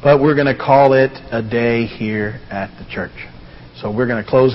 But 0.02 0.24
we're 0.24 0.36
going 0.36 0.48
to 0.48 0.56
call 0.56 0.94
it 0.94 1.12
a 1.36 1.44
day 1.44 1.84
here 1.86 2.40
at 2.50 2.72
the 2.80 2.88
church. 2.90 3.12
So 3.76 3.92
we're 3.92 4.08
going 4.08 4.24
to 4.24 4.30
close. 4.30 4.50